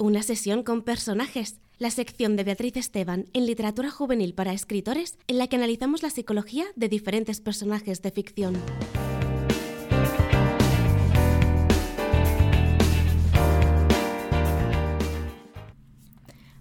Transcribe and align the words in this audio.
Una 0.00 0.22
sesión 0.22 0.62
con 0.62 0.82
personajes, 0.82 1.58
la 1.78 1.90
sección 1.90 2.36
de 2.36 2.44
Beatriz 2.44 2.76
Esteban 2.76 3.24
en 3.32 3.46
Literatura 3.46 3.90
Juvenil 3.90 4.32
para 4.32 4.52
Escritores, 4.52 5.18
en 5.26 5.38
la 5.38 5.48
que 5.48 5.56
analizamos 5.56 6.04
la 6.04 6.10
psicología 6.10 6.66
de 6.76 6.88
diferentes 6.88 7.40
personajes 7.40 8.00
de 8.00 8.12
ficción. 8.12 8.54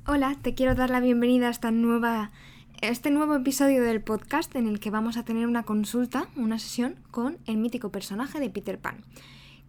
Hola, 0.07 0.35
te 0.41 0.55
quiero 0.55 0.73
dar 0.73 0.89
la 0.89 0.99
bienvenida 0.99 1.49
a 1.49 1.51
este 1.51 3.11
nuevo 3.11 3.35
episodio 3.35 3.83
del 3.83 4.01
podcast 4.01 4.55
en 4.55 4.67
el 4.67 4.79
que 4.79 4.89
vamos 4.89 5.15
a 5.15 5.23
tener 5.23 5.45
una 5.45 5.61
consulta, 5.61 6.27
una 6.35 6.57
sesión 6.57 6.95
con 7.11 7.37
el 7.45 7.57
mítico 7.57 7.91
personaje 7.91 8.39
de 8.39 8.49
Peter 8.49 8.79
Pan. 8.79 9.03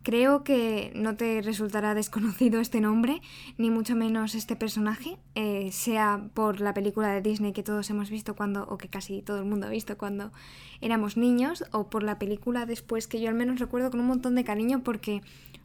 Creo 0.03 0.45
que 0.45 0.93
no 0.95 1.17
te 1.17 1.43
resultará 1.43 1.95
desconocido 1.95 2.61
este 2.61 2.81
nombre, 2.81 3.21
ni 3.57 3.71
mucho 3.71 3.96
menos 3.96 4.35
este 4.35 4.57
personaje, 4.57 5.19
eh, 5.35 5.71
sea 5.72 6.29
por 6.35 6.61
la 6.61 6.75
película 6.75 7.09
de 7.09 7.21
Disney 7.21 7.53
que 7.53 7.63
todos 7.63 7.91
hemos 7.91 8.11
visto 8.11 8.35
cuando, 8.35 8.67
o 8.69 8.79
que 8.79 8.89
casi 8.89 9.22
todo 9.22 9.39
el 9.39 9.45
mundo 9.45 9.67
ha 9.67 9.71
visto 9.71 9.99
cuando 9.99 10.32
éramos 10.81 11.17
niños, 11.17 11.64
o 11.72 11.91
por 11.91 12.03
la 12.03 12.19
película 12.19 12.67
después 12.67 13.07
que 13.07 13.21
yo 13.21 13.29
al 13.29 13.35
menos 13.35 13.58
recuerdo 13.58 13.91
con 13.91 14.00
un 14.00 14.07
montón 14.07 14.35
de 14.35 14.45
cariño 14.45 14.82
porque 14.82 15.22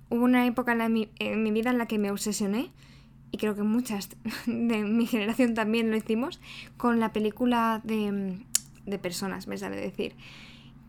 hubo 0.09 0.23
una 0.23 0.45
época 0.45 0.73
en, 0.73 0.93
mi, 0.93 1.51
vida 1.51 1.69
en 1.69 1.77
la 1.77 1.87
que 1.87 1.99
me 1.99 2.11
obsesioné, 2.11 2.71
y 3.31 3.37
creo 3.37 3.55
que 3.55 3.63
muchas 3.63 4.09
de 4.45 4.83
mi 4.83 5.05
generación 5.05 5.53
también 5.53 5.89
lo 5.89 5.97
hicimos, 5.97 6.41
con 6.77 6.99
la 6.99 7.13
película 7.13 7.81
de, 7.83 8.39
de 8.85 8.99
personas, 8.99 9.47
me 9.47 9.57
sale 9.57 9.75
decir 9.75 10.15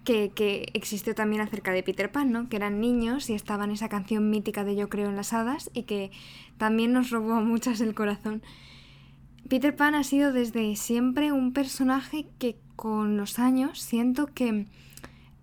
que, 0.05 0.71
existió 0.75 1.15
también 1.15 1.43
acerca 1.43 1.73
de 1.73 1.83
Peter 1.83 2.13
Pan, 2.13 2.31
¿no? 2.31 2.49
Que 2.49 2.57
eran 2.57 2.81
niños 2.81 3.29
y 3.31 3.35
estaba 3.35 3.65
en 3.65 3.71
esa 3.71 3.89
canción 3.89 4.31
mítica 4.31 4.65
de 4.65 4.77
Yo 4.77 4.89
creo 4.89 5.09
en 5.09 5.17
las 5.17 5.33
hadas 5.33 5.71
y 5.73 5.85
que 5.85 6.11
también 6.59 6.93
nos 6.93 7.11
robó 7.11 7.35
a 7.35 7.41
muchas 7.41 7.81
el 7.81 7.95
corazón. 7.95 8.43
Peter 9.49 9.75
Pan 9.75 9.95
ha 9.95 10.05
sido 10.05 10.33
desde 10.33 10.77
siempre 10.77 11.33
un 11.33 11.53
personaje 11.53 12.27
que 12.39 12.57
con 12.77 13.17
los 13.17 13.39
años 13.39 13.81
siento 13.81 14.27
que 14.27 14.67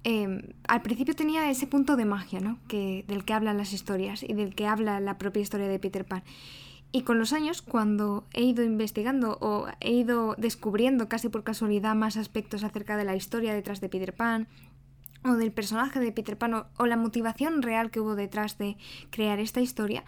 em, 0.04 0.42
al 0.68 0.82
principio 0.82 1.16
tenía 1.16 1.50
ese 1.50 1.68
punto 1.68 1.96
de 1.96 2.06
magia, 2.06 2.40
¿no? 2.40 2.58
Que, 2.68 3.06
del 3.08 3.26
que 3.26 3.34
hablan 3.34 3.58
las 3.58 3.74
historias 3.74 4.24
y 4.24 4.34
del 4.34 4.56
que 4.56 4.68
habla 4.68 5.00
la 5.00 5.18
propia 5.18 5.42
historia 5.42 5.68
de 5.68 5.80
Peter 5.80 6.06
Pan. 6.06 6.24
Y 6.92 7.04
con 7.04 7.20
los 7.20 7.32
años, 7.32 7.62
cuando 7.62 8.28
he 8.34 8.44
ido 8.44 8.64
investigando 8.64 9.38
o 9.40 9.68
he 9.80 9.92
ido 9.92 10.36
descubriendo 10.38 11.08
casi 11.08 11.30
por 11.30 11.44
casualidad 11.44 11.96
más 11.96 12.18
aspectos 12.18 12.64
acerca 12.64 12.98
de 12.98 13.06
la 13.06 13.16
historia 13.16 13.54
detrás 13.54 13.80
de 13.80 13.88
Peter 13.88 14.14
Pan, 14.14 14.48
o 15.24 15.34
del 15.34 15.52
personaje 15.52 16.00
de 16.00 16.12
Peter 16.12 16.38
Pan, 16.38 16.66
o, 16.78 16.86
la 16.86 16.98
motivación 16.98 17.62
real 17.62 17.92
que 17.92 18.00
hubo 18.00 18.16
detrás 18.16 18.58
de 18.58 18.76
crear 19.10 19.40
esta 19.40 19.62
historia, 19.62 20.04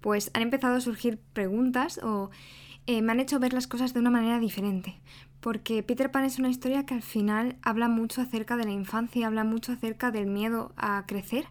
pues 0.00 0.30
han 0.34 0.42
empezado 0.42 0.76
a 0.76 0.80
surgir 0.80 1.18
preguntas 1.32 1.98
o 2.02 2.30
eh, 2.86 3.02
me 3.02 3.12
han 3.12 3.20
hecho 3.20 3.38
ver 3.38 3.52
las 3.52 3.66
cosas 3.66 3.92
de 3.92 4.00
una 4.00 4.10
manera 4.10 4.38
diferente. 4.40 5.00
Porque 5.40 5.82
Peter 5.82 6.10
Pan 6.10 6.24
es 6.24 6.38
una 6.38 6.48
historia 6.48 6.86
que 6.86 6.94
al 6.94 7.02
final 7.02 7.56
habla 7.62 7.88
mucho 7.88 8.20
acerca 8.22 8.56
de 8.56 8.64
la 8.64 8.70
infancia, 8.70 9.26
habla 9.26 9.44
mucho 9.44 9.72
acerca 9.72 10.10
del 10.10 10.26
miedo 10.26 10.72
a 10.76 11.04
crecer, 11.06 11.44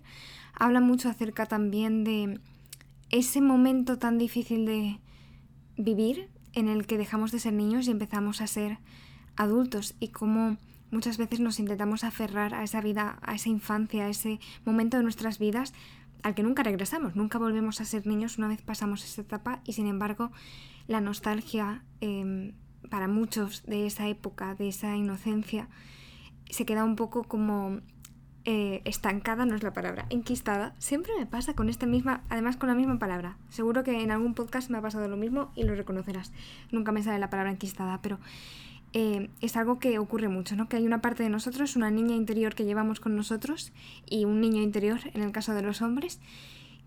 habla 0.53 0.79
mucho 0.79 1.09
acerca 1.09 1.45
también 1.45 2.03
de 2.03 2.39
ese 3.11 3.41
momento 3.41 3.97
tan 3.97 4.17
difícil 4.17 4.65
de 4.65 4.99
vivir 5.77 6.29
en 6.53 6.67
el 6.67 6.85
que 6.85 6.97
dejamos 6.97 7.31
de 7.31 7.39
ser 7.39 7.53
niños 7.53 7.87
y 7.87 7.91
empezamos 7.91 8.41
a 8.41 8.47
ser 8.47 8.79
adultos 9.35 9.95
y 9.99 10.09
cómo 10.09 10.57
muchas 10.91 11.17
veces 11.17 11.39
nos 11.39 11.59
intentamos 11.59 12.03
aferrar 12.03 12.53
a 12.53 12.63
esa 12.63 12.81
vida, 12.81 13.19
a 13.21 13.35
esa 13.35 13.49
infancia, 13.49 14.05
a 14.05 14.09
ese 14.09 14.39
momento 14.65 14.97
de 14.97 15.03
nuestras 15.03 15.39
vidas 15.39 15.73
al 16.23 16.35
que 16.35 16.43
nunca 16.43 16.63
regresamos, 16.63 17.15
nunca 17.15 17.39
volvemos 17.39 17.81
a 17.81 17.85
ser 17.85 18.05
niños 18.05 18.37
una 18.37 18.47
vez 18.47 18.61
pasamos 18.61 19.03
esa 19.03 19.21
etapa 19.21 19.61
y 19.65 19.73
sin 19.73 19.87
embargo 19.87 20.31
la 20.87 21.01
nostalgia 21.01 21.83
em, 21.99 22.53
para 22.89 23.07
muchos 23.07 23.63
de 23.63 23.87
esa 23.87 24.07
época, 24.07 24.55
de 24.55 24.67
esa 24.67 24.95
inocencia, 24.95 25.67
se 26.49 26.65
queda 26.65 26.83
un 26.83 26.95
poco 26.95 27.23
como 27.23 27.79
eh, 28.43 28.81
estancada 28.85 29.45
no 29.45 29.55
es 29.55 29.61
la 29.61 29.71
palabra, 29.71 30.07
enquistada, 30.09 30.73
siempre 30.79 31.11
me 31.17 31.27
pasa 31.27 31.53
con 31.53 31.69
esta 31.69 31.85
misma, 31.85 32.23
además 32.29 32.57
con 32.57 32.69
la 32.69 32.75
misma 32.75 32.97
palabra. 32.97 33.37
Seguro 33.49 33.83
que 33.83 34.01
en 34.01 34.09
algún 34.09 34.33
podcast 34.33 34.71
me 34.71 34.79
ha 34.79 34.81
pasado 34.81 35.07
lo 35.07 35.15
mismo 35.15 35.51
y 35.55 35.63
lo 35.63 35.75
reconocerás. 35.75 36.31
Nunca 36.71 36.91
me 36.91 37.03
sale 37.03 37.19
la 37.19 37.29
palabra 37.29 37.51
enquistada, 37.51 38.01
pero 38.01 38.19
eh, 38.93 39.29
es 39.41 39.55
algo 39.57 39.77
que 39.77 39.99
ocurre 39.99 40.27
mucho, 40.27 40.55
¿no? 40.55 40.67
Que 40.67 40.77
hay 40.77 40.87
una 40.87 41.01
parte 41.01 41.21
de 41.21 41.29
nosotros, 41.29 41.75
una 41.75 41.91
niña 41.91 42.15
interior 42.15 42.55
que 42.55 42.65
llevamos 42.65 42.99
con 42.99 43.15
nosotros 43.15 43.73
y 44.09 44.25
un 44.25 44.41
niño 44.41 44.61
interior, 44.63 44.99
en 45.13 45.21
el 45.21 45.31
caso 45.31 45.53
de 45.53 45.61
los 45.61 45.83
hombres, 45.83 46.19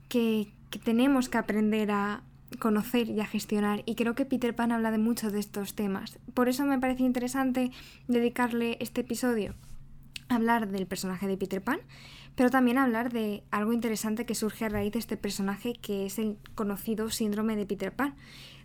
que, 0.09 0.49
que 0.71 0.81
tenemos 0.81 1.29
que 1.29 1.39
aprender 1.39 1.93
a 1.93 2.23
conocer 2.59 3.09
y 3.09 3.21
a 3.21 3.27
gestionar. 3.27 3.85
Y 3.87 3.95
creo 3.95 4.17
que 4.17 4.25
Peter 4.25 4.57
Pan 4.57 4.73
habla 4.73 4.91
de 4.91 4.99
muchos 4.99 5.33
de 5.33 5.39
estos 5.39 5.75
temas. 5.75 6.19
Por 6.35 6.49
eso 6.49 6.65
me 6.65 6.81
parece 6.81 7.05
interesante 7.05 7.71
dedicarle 8.09 8.77
este 8.81 9.03
episodio 9.03 9.55
hablar 10.29 10.69
del 10.69 10.87
personaje 10.87 11.27
de 11.27 11.37
Peter 11.37 11.62
Pan, 11.62 11.81
pero 12.35 12.51
también 12.51 12.79
hablar 12.79 13.12
de 13.12 13.45
algo 13.51 13.73
interesante 13.73 14.27
que 14.27 14.35
surge 14.35 14.65
a 14.65 14.69
raíz 14.69 14.93
de 14.93 14.99
este 14.99 15.17
personaje 15.17 15.75
que 15.75 16.07
es 16.07 16.19
el 16.19 16.37
conocido 16.55 17.11
síndrome 17.11 17.57
de 17.57 17.67
Peter 17.67 17.93
Pan. 17.93 18.15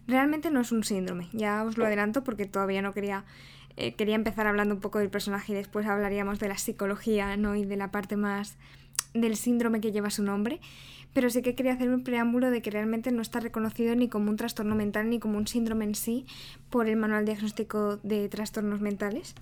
Realmente 0.07 0.49
no 0.49 0.61
es 0.61 0.71
un 0.71 0.83
síndrome, 0.83 1.29
ya 1.33 1.63
os 1.63 1.77
lo 1.77 1.85
adelanto 1.85 2.23
porque 2.23 2.45
todavía 2.45 2.81
no 2.81 2.93
quería 2.93 3.25
eh, 3.77 3.93
quería 3.93 4.15
empezar 4.15 4.45
hablando 4.45 4.75
un 4.75 4.81
poco 4.81 4.99
del 4.99 5.09
personaje 5.09 5.53
y 5.53 5.55
después 5.55 5.87
hablaríamos 5.87 6.37
de 6.39 6.49
la 6.49 6.57
psicología, 6.57 7.37
¿no? 7.37 7.55
y 7.55 7.63
de 7.63 7.77
la 7.77 7.91
parte 7.91 8.17
más 8.17 8.57
del 9.13 9.37
síndrome 9.37 9.79
que 9.79 9.93
lleva 9.93 10.09
su 10.09 10.21
nombre, 10.21 10.59
pero 11.13 11.29
sí 11.29 11.41
que 11.41 11.55
quería 11.55 11.73
hacer 11.73 11.89
un 11.89 12.03
preámbulo 12.03 12.51
de 12.51 12.61
que 12.61 12.71
realmente 12.71 13.11
no 13.11 13.21
está 13.21 13.39
reconocido 13.39 13.95
ni 13.95 14.09
como 14.09 14.29
un 14.31 14.35
trastorno 14.35 14.75
mental 14.75 15.09
ni 15.09 15.19
como 15.19 15.37
un 15.37 15.47
síndrome 15.47 15.85
en 15.85 15.95
sí 15.95 16.25
por 16.69 16.89
el 16.89 16.97
Manual 16.97 17.23
Diagnóstico 17.23 17.97
de 18.03 18.27
Trastornos 18.27 18.81
Mentales 18.81 19.33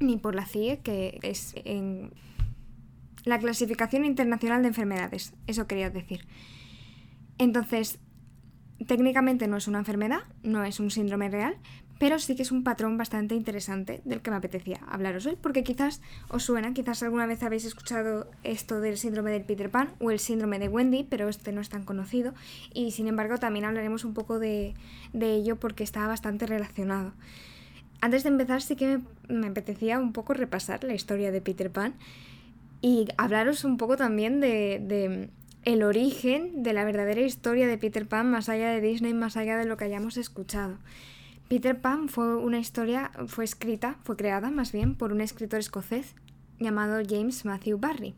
ni 0.00 0.16
por 0.16 0.34
la 0.34 0.46
CIE, 0.46 0.78
que 0.78 1.18
es 1.22 1.54
en 1.64 2.12
la 3.24 3.38
Clasificación 3.38 4.04
Internacional 4.04 4.62
de 4.62 4.68
Enfermedades. 4.68 5.34
Eso 5.46 5.66
quería 5.66 5.90
decir. 5.90 6.26
Entonces, 7.38 7.98
técnicamente 8.86 9.48
no 9.48 9.56
es 9.56 9.68
una 9.68 9.78
enfermedad, 9.78 10.20
no 10.42 10.64
es 10.64 10.80
un 10.80 10.90
síndrome 10.90 11.28
real, 11.28 11.56
pero 11.98 12.18
sí 12.18 12.36
que 12.36 12.42
es 12.42 12.52
un 12.52 12.62
patrón 12.62 12.96
bastante 12.96 13.34
interesante 13.34 14.00
del 14.04 14.22
que 14.22 14.30
me 14.30 14.36
apetecía 14.36 14.80
hablaros 14.88 15.26
hoy, 15.26 15.36
porque 15.40 15.64
quizás 15.64 16.00
os 16.28 16.44
suena, 16.44 16.72
quizás 16.72 17.02
alguna 17.02 17.26
vez 17.26 17.42
habéis 17.42 17.64
escuchado 17.64 18.30
esto 18.44 18.80
del 18.80 18.98
síndrome 18.98 19.32
del 19.32 19.44
Peter 19.44 19.70
Pan 19.70 19.90
o 19.98 20.10
el 20.10 20.20
síndrome 20.20 20.58
de 20.58 20.68
Wendy, 20.68 21.04
pero 21.04 21.28
este 21.28 21.52
no 21.52 21.60
es 21.60 21.68
tan 21.68 21.84
conocido, 21.84 22.34
y 22.72 22.92
sin 22.92 23.08
embargo 23.08 23.38
también 23.38 23.64
hablaremos 23.64 24.04
un 24.04 24.14
poco 24.14 24.38
de, 24.38 24.74
de 25.12 25.34
ello 25.34 25.56
porque 25.56 25.82
está 25.82 26.06
bastante 26.06 26.46
relacionado. 26.46 27.12
Antes 28.00 28.22
de 28.22 28.28
empezar 28.28 28.62
sí 28.62 28.76
que 28.76 29.00
me, 29.28 29.48
apetecía 29.48 29.98
un 29.98 30.12
poco 30.12 30.32
repasar 30.32 30.84
la 30.84 30.94
historia 30.94 31.32
de 31.32 31.40
Peter 31.40 31.70
Pan 31.70 31.94
y 32.80 33.08
hablaros 33.16 33.64
un 33.64 33.76
poco 33.76 33.96
también 33.96 34.40
de, 34.40 35.30
el 35.64 35.82
origen 35.82 36.62
de 36.62 36.72
la 36.72 36.84
verdadera 36.84 37.22
historia 37.22 37.66
de 37.66 37.76
Peter 37.76 38.06
Pan 38.06 38.30
más 38.30 38.48
allá 38.48 38.70
de 38.70 38.80
Disney, 38.80 39.14
más 39.14 39.36
allá 39.36 39.56
de 39.56 39.64
lo 39.64 39.76
que 39.76 39.84
hayamos 39.84 40.16
escuchado. 40.16 40.78
Peter 41.48 41.80
Pan 41.80 42.08
fue 42.08 42.36
una 42.36 42.58
historia, 42.58 43.10
fue 43.26 43.44
escrita, 43.44 43.96
fue 44.04 44.16
creada 44.16 44.50
más 44.50 44.70
bien 44.70 44.94
por 44.94 45.12
un 45.12 45.20
escritor 45.20 45.58
escocés 45.58 46.14
llamado 46.60 47.02
James 47.08 47.44
Matthew 47.44 47.78
Barry. 47.78 48.14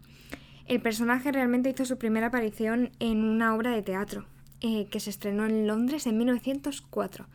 El 0.67 0.83
personaje 0.83 1.33
realmente 1.33 1.71
hizo 1.71 1.85
su 1.87 1.97
primera 1.97 2.27
aparición 2.27 2.91
en 2.99 3.25
una 3.25 3.55
obra 3.55 3.71
de 3.71 3.83
teatro 3.83 4.27
eh, 4.61 4.89
que 4.91 5.01
se 5.01 5.11
estrenó 5.11 5.47
en 5.47 5.67
Londres 5.67 6.07
en 6.07 6.19
1904 6.19 7.27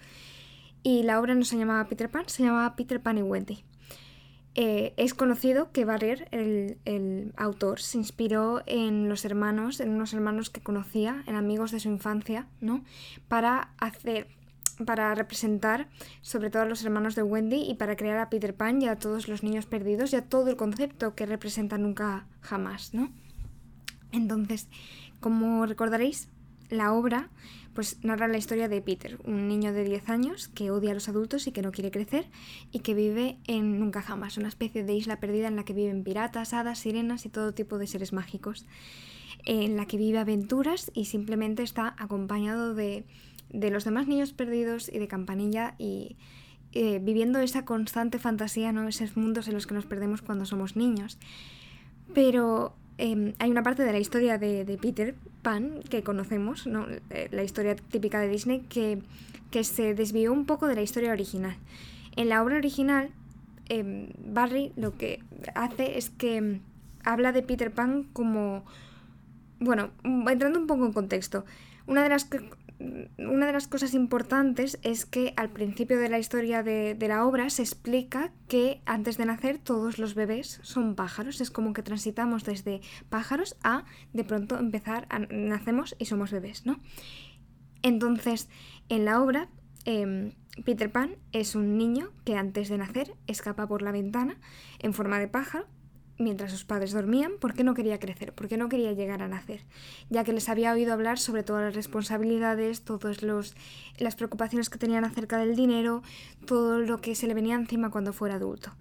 y 0.86 1.02
la 1.02 1.20
obra 1.20 1.34
no 1.34 1.44
se 1.44 1.58
llamaba 1.58 1.90
Peter 1.90 2.12
Pan, 2.12 2.26
se 2.28 2.44
llamaba 2.44 2.76
Peter 2.76 3.02
Pan 3.02 3.18
y 3.18 3.24
Wendy. 3.24 3.64
Eh, 4.54 4.94
es 4.98 5.16
conocido 5.16 5.72
que 5.72 5.84
Barrier, 5.84 6.28
el, 6.30 7.34
autor, 7.38 7.82
se 7.82 7.98
inspiró 7.98 8.62
en 8.68 9.10
los 9.10 9.26
hermanos, 9.26 9.80
en 9.80 9.90
unos 9.90 10.14
hermanos 10.14 10.52
que 10.52 10.62
conocía, 10.62 11.24
en 11.26 11.34
amigos 11.34 11.72
de 11.72 11.80
su 11.80 11.90
infancia, 11.90 12.48
¿no? 12.62 12.84
Para 13.28 13.74
hacer, 13.80 14.28
para 14.86 15.16
representar 15.16 15.90
sobre 16.22 16.52
todo 16.52 16.62
a 16.62 16.68
los 16.68 16.84
hermanos 16.84 17.16
de 17.16 17.24
Wendy 17.24 17.64
y 17.68 17.74
para 17.74 17.96
crear 17.96 18.20
a 18.20 18.30
Peter 18.30 18.56
Pan 18.56 18.80
y 18.80 18.88
a 18.88 19.00
todos 19.00 19.28
los 19.28 19.42
niños 19.42 19.66
perdidos 19.66 20.14
y 20.14 20.18
a 20.18 20.30
todo 20.30 20.52
el 20.52 20.56
concepto 20.56 21.16
que 21.16 21.26
representa 21.26 21.80
nunca 21.80 22.28
jamás, 22.42 22.94
¿no? 22.94 23.12
Entonces, 24.12 24.68
como 25.20 25.66
recordaréis, 25.66 26.30
la 26.70 26.94
obra 26.94 27.30
pues 27.76 28.02
narra 28.04 28.30
la 28.30 28.38
historia 28.38 28.70
de 28.70 28.82
Peter, 28.82 29.20
un 29.26 29.50
niño 29.50 29.74
de 29.74 29.84
10 29.84 30.10
años 30.10 30.48
que 30.48 30.72
odia 30.72 30.92
a 30.92 30.94
los 30.94 31.10
adultos 31.10 31.46
y 31.46 31.52
que 31.52 31.62
no 31.62 31.74
quiere 31.74 31.92
crecer 31.92 32.26
y 32.72 32.80
que 32.80 32.94
vive 32.94 33.38
en 33.48 33.80
Nunca 33.80 34.02
Jamás, 34.02 34.38
una 34.38 34.48
especie 34.48 34.86
de 34.86 34.94
isla 34.96 35.20
perdida 35.20 35.50
en 35.50 35.58
la 35.58 35.66
que 35.66 35.74
viven 35.74 36.06
piratas, 36.06 36.54
hadas, 36.54 36.80
sirenas 36.80 37.26
y 37.26 37.30
todo 37.30 37.54
tipo 37.54 37.78
de 37.78 37.86
seres 37.86 38.14
mágicos, 38.14 38.66
en 39.44 39.76
la 39.76 39.86
que 39.88 39.98
vive 39.98 40.20
aventuras 40.20 40.90
y 40.96 41.06
simplemente 41.06 41.64
está 41.64 41.96
acompañado 42.00 42.74
de, 42.76 43.06
de 43.50 43.70
los 43.70 43.84
demás 43.84 44.08
niños 44.08 44.32
perdidos 44.32 44.88
y 44.88 44.98
de 44.98 45.10
Campanilla 45.10 45.76
y 45.78 46.16
eh, 46.72 47.00
viviendo 47.02 47.40
esa 47.40 47.66
constante 47.66 48.20
fantasía, 48.20 48.72
¿no? 48.72 48.88
esos 48.88 49.18
mundos 49.18 49.50
en 49.50 49.54
los 49.54 49.68
que 49.68 49.74
nos 49.74 49.86
perdemos 49.86 50.22
cuando 50.22 50.46
somos 50.46 50.78
niños. 50.78 51.20
Pero 52.14 52.76
em, 52.98 53.34
hay 53.40 53.52
una 53.52 53.64
parte 53.64 53.84
de 53.84 53.92
la 53.92 54.00
historia 54.00 54.38
de, 54.38 54.78
Peter 54.82 55.16
Pan 55.42 55.82
que 55.90 56.04
conocemos, 56.04 56.68
¿no? 56.68 56.88
Eh, 57.10 57.30
la 57.32 57.44
historia 57.44 57.76
típica 57.76 58.20
de 58.20 58.30
Disney, 58.30 58.62
que, 58.62 59.00
que 59.52 59.64
se 59.64 59.94
desvió 59.94 60.34
un 60.34 60.46
poco 60.46 60.68
de 60.68 60.76
la 60.76 60.82
historia 60.82 61.12
original. 61.12 61.56
En 62.16 62.30
la 62.30 62.42
obra 62.44 62.58
original, 62.58 63.10
em, 63.70 64.10
Barry 64.18 64.72
lo 64.76 64.98
que 64.98 65.24
hace 65.54 65.98
es 65.98 66.10
que 66.10 66.38
em, 66.38 66.60
habla 67.04 67.32
de 67.32 67.42
Peter 67.42 67.72
Pan 67.72 68.04
como... 68.14 68.66
Bueno, 69.60 69.92
entrando 70.04 70.60
un 70.60 70.68
poco 70.68 70.86
en 70.86 70.94
contexto, 70.94 71.46
una 71.88 72.04
de 72.04 72.10
las 72.10 72.28
una 72.80 73.46
de 73.46 73.54
las 73.54 73.68
cosas 73.68 73.94
importantes 73.94 74.80
es 74.82 75.06
que 75.06 75.34
al 75.38 75.50
principio 75.50 75.98
de 75.98 76.10
la 76.10 76.20
historia 76.20 76.64
de, 76.64 76.98
la 77.08 77.26
obra 77.26 77.50
se 77.50 77.62
explica 77.62 78.32
que 78.48 78.82
antes 78.86 79.18
de 79.18 79.26
nacer 79.26 79.60
todos 79.60 79.98
los 79.98 80.14
bebés 80.14 80.60
son 80.64 80.96
pájaros. 80.96 81.40
Es 81.42 81.52
como 81.52 81.74
que 81.74 81.84
transitamos 81.84 82.44
desde 82.44 82.82
pájaros 83.10 83.56
a 83.64 83.86
de 84.14 84.24
pronto 84.24 84.58
empezar 84.58 85.08
a 85.10 85.20
nacemos 85.20 85.96
y 86.00 86.06
somos 86.06 86.32
bebés, 86.32 86.66
¿no? 86.66 86.80
Entonces, 87.82 88.50
en 88.90 89.06
la 89.06 89.22
obra, 89.22 89.48
em, 89.86 90.34
Peter 90.66 90.92
Pan 90.92 91.16
es 91.32 91.56
un 91.56 91.78
niño 91.78 92.12
que 92.24 92.36
antes 92.36 92.70
de 92.70 92.78
nacer 92.78 93.16
escapa 93.28 93.68
por 93.68 93.82
la 93.82 93.92
ventana 93.92 94.38
en 94.80 94.94
forma 94.94 95.20
de 95.20 95.28
pájaro 95.28 95.68
mientras 96.18 96.52
sus 96.52 96.66
padres 96.66 96.92
dormían 96.92 97.34
porque 97.40 97.64
no 97.64 97.74
quería 97.74 98.00
crecer, 98.00 98.34
porque 98.34 98.58
no 98.58 98.70
quería 98.70 98.94
llegar 98.94 99.22
a 99.22 99.28
nacer, 99.28 99.62
ya 100.10 100.24
que 100.24 100.34
les 100.34 100.50
había 100.50 100.72
oído 100.72 100.94
hablar 100.94 101.20
sobre 101.20 101.44
todas 101.44 101.64
las 101.64 101.76
responsabilidades, 101.76 102.84
todas 102.84 103.22
las 103.22 104.16
preocupaciones 104.16 104.70
que 104.70 104.78
tenían 104.78 105.06
acerca 105.06 105.38
del 105.38 105.56
dinero, 105.56 106.04
todo 106.46 106.80
lo 106.80 107.02
que 107.02 107.16
se 107.16 107.28
le 107.28 107.34
venía 107.34 107.56
encima 107.56 107.92
cuando 107.92 108.14
fuera 108.14 108.36
adulto. 108.36 108.72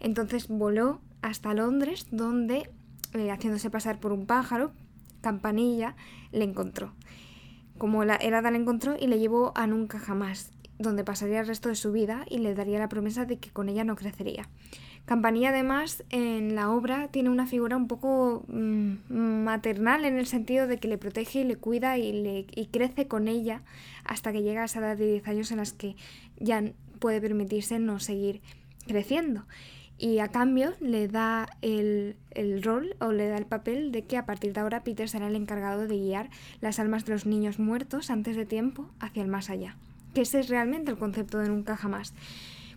Entonces 0.00 0.48
voló 0.48 1.00
hasta 1.22 1.54
Londres, 1.54 2.06
donde, 2.10 2.70
eh, 3.12 3.30
haciéndose 3.30 3.70
pasar 3.70 4.00
por 4.00 4.12
un 4.12 4.26
pájaro, 4.26 4.72
Campanilla 5.20 5.94
le 6.32 6.44
encontró. 6.44 6.92
Como 7.78 8.04
la 8.04 8.16
Helada 8.16 8.50
le 8.50 8.58
encontró 8.58 8.96
y 8.98 9.06
le 9.06 9.18
llevó 9.18 9.52
a 9.54 9.66
Nunca 9.66 9.98
Jamás, 9.98 10.52
donde 10.78 11.04
pasaría 11.04 11.40
el 11.40 11.46
resto 11.46 11.68
de 11.68 11.74
su 11.74 11.92
vida 11.92 12.24
y 12.28 12.38
le 12.38 12.54
daría 12.54 12.78
la 12.78 12.88
promesa 12.88 13.26
de 13.26 13.38
que 13.38 13.50
con 13.50 13.68
ella 13.68 13.84
no 13.84 13.96
crecería. 13.96 14.48
Campanilla 15.10 15.48
además 15.48 16.04
en 16.10 16.54
la 16.54 16.70
obra 16.70 17.08
tiene 17.08 17.30
una 17.30 17.44
figura 17.44 17.76
un 17.76 17.88
poco 17.88 18.44
mm, 18.46 19.12
maternal 19.42 20.04
en 20.04 20.16
el 20.16 20.26
sentido 20.26 20.68
de 20.68 20.78
que 20.78 20.86
le 20.86 20.98
protege 20.98 21.40
y 21.40 21.44
le 21.44 21.56
cuida 21.56 21.98
y, 21.98 22.12
le, 22.12 22.46
crece 22.70 23.08
con 23.08 23.26
ella 23.26 23.62
hasta 24.04 24.30
que 24.30 24.44
llega 24.44 24.62
a 24.62 24.66
esa 24.66 24.78
edad 24.78 24.96
de 24.96 25.10
10 25.14 25.26
años 25.26 25.50
en 25.50 25.56
las 25.56 25.72
que 25.72 25.96
ya 26.38 26.62
puede 27.00 27.20
permitirse 27.20 27.80
no 27.80 27.98
seguir 27.98 28.40
creciendo. 28.86 29.46
Y 29.98 30.20
a 30.20 30.28
cambio 30.28 30.74
le 30.78 31.08
da 31.08 31.48
el, 31.60 32.14
el, 32.30 32.62
rol 32.62 32.94
o 33.00 33.10
le 33.10 33.26
da 33.26 33.36
el 33.36 33.46
papel 33.46 33.90
de 33.90 34.04
que 34.04 34.16
a 34.16 34.26
partir 34.26 34.52
de 34.52 34.60
ahora 34.60 34.84
Peter 34.84 35.08
será 35.08 35.26
el 35.26 35.34
encargado 35.34 35.88
de 35.88 35.98
guiar 35.98 36.30
las 36.60 36.78
almas 36.78 37.04
de 37.04 37.14
los 37.14 37.26
niños 37.26 37.58
muertos 37.58 38.10
antes 38.10 38.36
de 38.36 38.46
tiempo 38.46 38.88
hacia 39.00 39.24
el 39.24 39.28
más 39.28 39.50
allá. 39.50 39.76
Que 40.14 40.20
ese 40.20 40.38
es 40.38 40.48
realmente 40.48 40.92
el 40.92 40.98
concepto 40.98 41.38
de 41.38 41.48
nunca 41.48 41.76
jamás. 41.76 42.14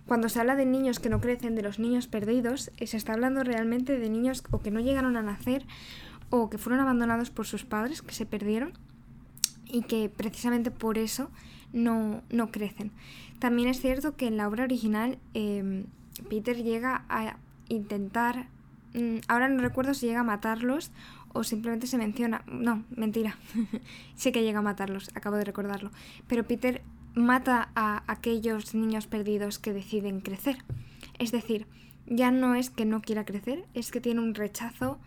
Cuando 0.08 0.30
se 0.30 0.40
habla 0.40 0.56
de 0.56 0.66
niños 0.66 1.00
que 1.00 1.10
no 1.10 1.22
crecen, 1.22 1.56
de 1.56 1.62
los 1.62 1.80
niños 1.80 2.08
perdidos, 2.08 2.72
eh, 2.78 2.88
se 2.88 2.98
está 2.98 3.14
hablando 3.14 3.44
realmente 3.44 3.98
de 3.98 4.10
niños 4.10 4.44
o 4.52 4.60
que 4.60 4.72
no 4.72 4.80
llegaron 4.80 5.16
a 5.18 5.22
nacer 5.22 5.66
o 6.30 6.50
que 6.50 6.58
fueron 6.58 6.82
abandonados 6.82 7.30
por 7.30 7.46
sus 7.46 7.64
padres, 7.64 8.02
que 8.02 8.14
se 8.14 8.26
perdieron 8.26 8.74
y 9.66 9.84
que 9.84 10.10
precisamente 10.10 10.72
por 10.72 10.98
eso 10.98 11.30
no, 11.74 12.22
no 12.30 12.52
crecen. 12.52 12.92
También 13.40 13.70
es 13.70 13.82
cierto 13.82 14.16
que 14.16 14.28
en 14.28 14.38
la 14.38 14.48
obra 14.48 14.64
original 14.64 15.18
em, 15.34 15.86
Peter 16.30 16.64
llega 16.64 17.06
a 17.10 17.38
intentar, 17.70 18.48
mm, 18.94 19.18
ahora 19.28 19.50
no 19.50 19.62
recuerdo 19.62 19.94
si 19.94 20.06
llega 20.06 20.22
a 20.22 20.24
matarlos 20.24 20.92
o 21.34 21.44
simplemente 21.44 21.88
se 21.88 21.98
menciona, 21.98 22.44
no, 22.48 22.84
mentira, 22.96 23.38
sé 24.16 24.32
que 24.32 24.44
llega 24.44 24.60
a 24.60 24.62
matarlos, 24.62 25.10
acabo 25.16 25.36
de 25.36 25.46
recordarlo, 25.46 25.92
pero 26.28 26.44
Peter 26.44 26.82
mata 27.14 27.70
a 27.76 28.04
aquellos 28.12 28.74
niños 28.74 29.08
perdidos 29.08 29.60
que 29.60 29.74
deciden 29.74 30.22
crecer. 30.22 30.58
Es 31.20 31.32
decir, 31.32 31.68
ya 32.06 32.32
no 32.32 32.56
es 32.56 32.70
que 32.70 32.86
no 32.86 33.02
quiera 33.02 33.26
crecer, 33.26 33.66
es 33.74 33.92
que 33.92 34.02
tiene 34.02 34.22
un 34.22 34.36
rechazo 34.36 35.00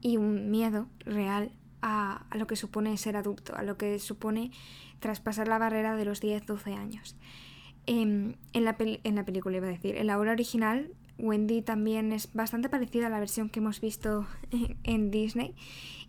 y 0.00 0.16
un 0.16 0.50
miedo 0.50 0.88
real 1.04 1.52
a, 1.82 2.26
lo 2.34 2.46
que 2.46 2.56
supone 2.56 2.96
ser 2.96 3.16
adulto, 3.16 3.54
a 3.54 3.62
lo 3.62 3.76
que 3.76 3.98
supone 3.98 4.50
traspasar 5.00 5.48
la 5.48 5.58
barrera 5.58 5.94
de 5.94 6.04
los 6.04 6.22
10-12 6.22 6.76
años. 6.76 7.16
Em, 7.86 8.34
en, 8.52 8.64
la 8.64 8.76
en 8.78 9.14
la 9.14 9.24
película 9.24 9.56
iba 9.56 9.68
a 9.68 9.70
decir, 9.70 9.96
en 9.96 10.08
la 10.08 10.18
obra 10.18 10.32
original, 10.32 10.90
Wendy 11.18 11.62
también 11.62 12.12
es 12.12 12.32
bastante 12.34 12.68
parecida 12.68 13.06
a 13.06 13.10
la 13.10 13.20
versión 13.20 13.48
que 13.48 13.60
hemos 13.60 13.80
visto 13.80 14.26
en 14.82 15.10
Disney 15.10 15.54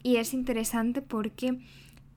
y 0.04 0.18
es 0.18 0.34
interesante 0.34 1.02
porque 1.02 1.60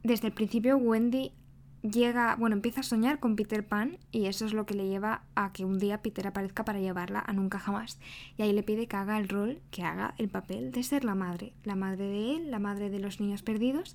desde 0.03 0.29
el 0.29 0.33
principio 0.33 0.77
Wendy 0.77 1.33
llega, 1.83 2.37
bueno, 2.37 2.57
empieza 2.57 2.81
a 2.81 2.85
soñar 2.85 3.21
con 3.21 3.37
Peter 3.37 3.67
Pan 3.67 3.99
y 4.13 4.27
eso 4.27 4.45
es 4.45 4.53
lo 4.53 4.67
que 4.67 4.75
le 4.75 4.89
lleva 4.89 5.23
a 5.35 5.53
que 5.53 5.65
un 5.65 5.79
día 5.79 6.03
Peter 6.03 6.27
aparezca 6.27 6.65
para 6.65 6.81
llevarla 6.81 7.23
a 7.27 7.33
nunca 7.33 7.59
jamás. 7.59 7.99
Y 8.37 8.43
ahí 8.43 8.53
le 8.53 8.63
pide 8.63 8.87
que 8.87 8.97
haga 8.97 9.19
el 9.19 9.29
rol, 9.29 9.61
que 9.71 9.83
haga 9.83 10.15
el 10.19 10.29
papel 10.29 10.73
de 10.73 10.83
ser 10.83 11.05
la 11.05 11.15
madre, 11.15 11.53
la 11.65 11.77
madre 11.77 12.07
de 12.07 12.37
él, 12.37 12.51
la 12.51 12.59
madre 12.59 12.91
de 12.91 12.99
los 12.99 13.21
niños 13.21 13.43
perdidos. 13.43 13.95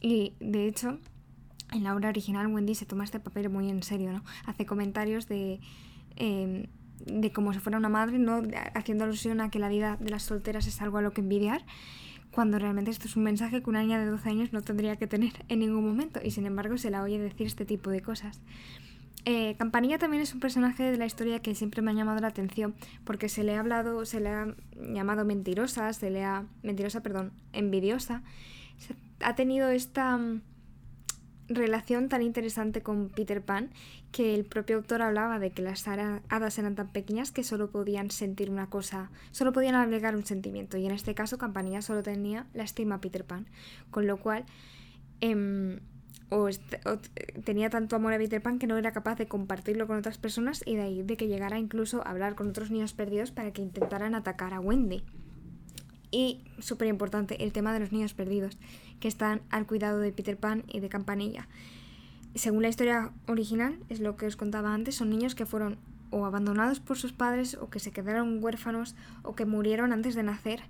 Y 0.00 0.34
de 0.40 0.66
hecho, 0.66 0.98
en 1.72 1.84
la 1.84 1.94
obra 1.94 2.10
original 2.10 2.46
Wendy 2.48 2.74
se 2.74 2.86
toma 2.86 3.04
este 3.04 3.20
papel 3.20 3.48
muy 3.48 3.68
en 3.70 3.82
serio, 3.82 4.12
¿no? 4.12 4.22
Hace 4.46 4.66
comentarios 4.66 5.28
de... 5.28 5.60
Em, 6.16 6.66
de 7.04 7.32
como 7.32 7.52
si 7.52 7.58
fuera 7.58 7.78
una 7.78 7.88
madre, 7.88 8.20
¿no? 8.20 8.42
haciendo 8.74 9.02
alusión 9.02 9.40
a 9.40 9.50
que 9.50 9.58
la 9.58 9.68
vida 9.68 9.96
de 9.98 10.10
las 10.10 10.22
solteras 10.22 10.68
es 10.68 10.80
algo 10.80 10.98
a 10.98 11.02
lo 11.02 11.12
que 11.12 11.20
envidiar 11.20 11.64
cuando 12.32 12.58
realmente 12.58 12.90
esto 12.90 13.06
es 13.06 13.16
un 13.16 13.22
mensaje 13.22 13.62
que 13.62 13.70
una 13.70 13.82
niña 13.82 14.00
de 14.00 14.06
12 14.06 14.28
años 14.28 14.52
no 14.52 14.62
tendría 14.62 14.96
que 14.96 15.06
tener 15.06 15.32
en 15.48 15.60
ningún 15.60 15.84
momento 15.86 16.20
y 16.24 16.30
sin 16.30 16.46
embargo 16.46 16.78
se 16.78 16.90
la 16.90 17.02
oye 17.02 17.18
decir 17.18 17.46
este 17.46 17.64
tipo 17.64 17.90
de 17.90 18.00
cosas. 18.00 18.40
Eh, 19.24 19.54
Campanilla 19.56 19.98
también 19.98 20.22
es 20.22 20.34
un 20.34 20.40
personaje 20.40 20.90
de 20.90 20.98
la 20.98 21.06
historia 21.06 21.40
que 21.40 21.54
siempre 21.54 21.80
me 21.80 21.92
ha 21.92 21.94
llamado 21.94 22.20
la 22.20 22.28
atención 22.28 22.74
porque 23.04 23.28
se 23.28 23.44
le 23.44 23.54
ha 23.54 23.60
hablado, 23.60 24.04
se 24.04 24.18
le 24.18 24.30
ha 24.30 24.54
llamado 24.76 25.24
mentirosa, 25.24 25.92
se 25.92 26.10
le 26.10 26.24
ha 26.24 26.44
mentirosa, 26.62 27.02
perdón, 27.02 27.32
envidiosa. 27.52 28.22
ha 29.20 29.36
tenido 29.36 29.68
esta 29.68 30.16
mm, 30.16 30.40
relación 31.54 32.08
tan 32.08 32.22
interesante 32.22 32.82
con 32.82 33.08
Peter 33.08 33.42
Pan 33.42 33.70
que 34.10 34.34
el 34.34 34.44
propio 34.44 34.76
autor 34.76 35.02
hablaba 35.02 35.38
de 35.38 35.50
que 35.50 35.62
las 35.62 35.86
hadas 35.88 36.58
eran 36.58 36.74
tan 36.74 36.92
pequeñas 36.92 37.32
que 37.32 37.44
solo 37.44 37.70
podían 37.70 38.10
sentir 38.10 38.50
una 38.50 38.68
cosa, 38.68 39.10
solo 39.30 39.52
podían 39.52 39.74
agregar 39.74 40.14
un 40.16 40.24
sentimiento 40.24 40.76
y 40.76 40.86
en 40.86 40.92
este 40.92 41.14
caso 41.14 41.38
Campanilla 41.38 41.82
solo 41.82 42.02
tenía 42.02 42.46
la 42.54 42.64
estima 42.64 42.96
a 42.96 43.00
Peter 43.00 43.24
Pan, 43.24 43.46
con 43.90 44.06
lo 44.06 44.18
cual 44.18 44.44
em, 45.20 45.80
o, 46.32 46.48
tenía 47.44 47.70
tanto 47.70 47.96
amor 47.96 48.12
a 48.12 48.18
Peter 48.18 48.42
Pan 48.42 48.58
que 48.58 48.66
no 48.66 48.78
era 48.78 48.92
capaz 48.92 49.16
de 49.16 49.26
compartirlo 49.26 49.86
con 49.86 49.98
otras 49.98 50.18
personas 50.18 50.62
y 50.66 50.76
de 50.76 50.82
ahí 50.82 51.02
de 51.02 51.16
que 51.16 51.28
llegara 51.28 51.58
incluso 51.58 52.06
a 52.06 52.10
hablar 52.10 52.34
con 52.34 52.48
otros 52.48 52.70
niños 52.70 52.92
perdidos 52.92 53.30
para 53.30 53.52
que 53.52 53.62
intentaran 53.62 54.14
atacar 54.14 54.54
a 54.54 54.60
Wendy. 54.60 55.02
Y, 56.10 56.44
súper 56.58 56.88
importante, 56.88 57.42
el 57.42 57.52
tema 57.52 57.72
de 57.72 57.80
los 57.80 57.90
niños 57.90 58.12
perdidos, 58.12 58.58
que 59.02 59.08
están 59.08 59.42
al 59.50 59.66
cuidado 59.66 59.98
de 59.98 60.12
Peter 60.12 60.36
Pan 60.36 60.62
y 60.68 60.78
de 60.78 60.88
Campanilla. 60.88 61.48
Según 62.36 62.62
la 62.62 62.68
historia 62.68 63.10
original, 63.26 63.76
es 63.88 63.98
lo 63.98 64.16
que 64.16 64.26
os 64.26 64.36
contaba 64.36 64.72
antes, 64.72 64.94
son 64.94 65.10
niños 65.10 65.34
que 65.34 65.44
fueron 65.44 65.76
o 66.10 66.24
abandonados 66.24 66.78
por 66.78 66.96
sus 66.96 67.12
padres 67.12 67.58
o 67.60 67.68
que 67.68 67.80
se 67.80 67.90
quedaron 67.90 68.38
huérfanos 68.42 68.94
o 69.24 69.34
que 69.34 69.44
murieron 69.44 69.92
antes 69.92 70.14
de 70.14 70.22
nacer, 70.22 70.60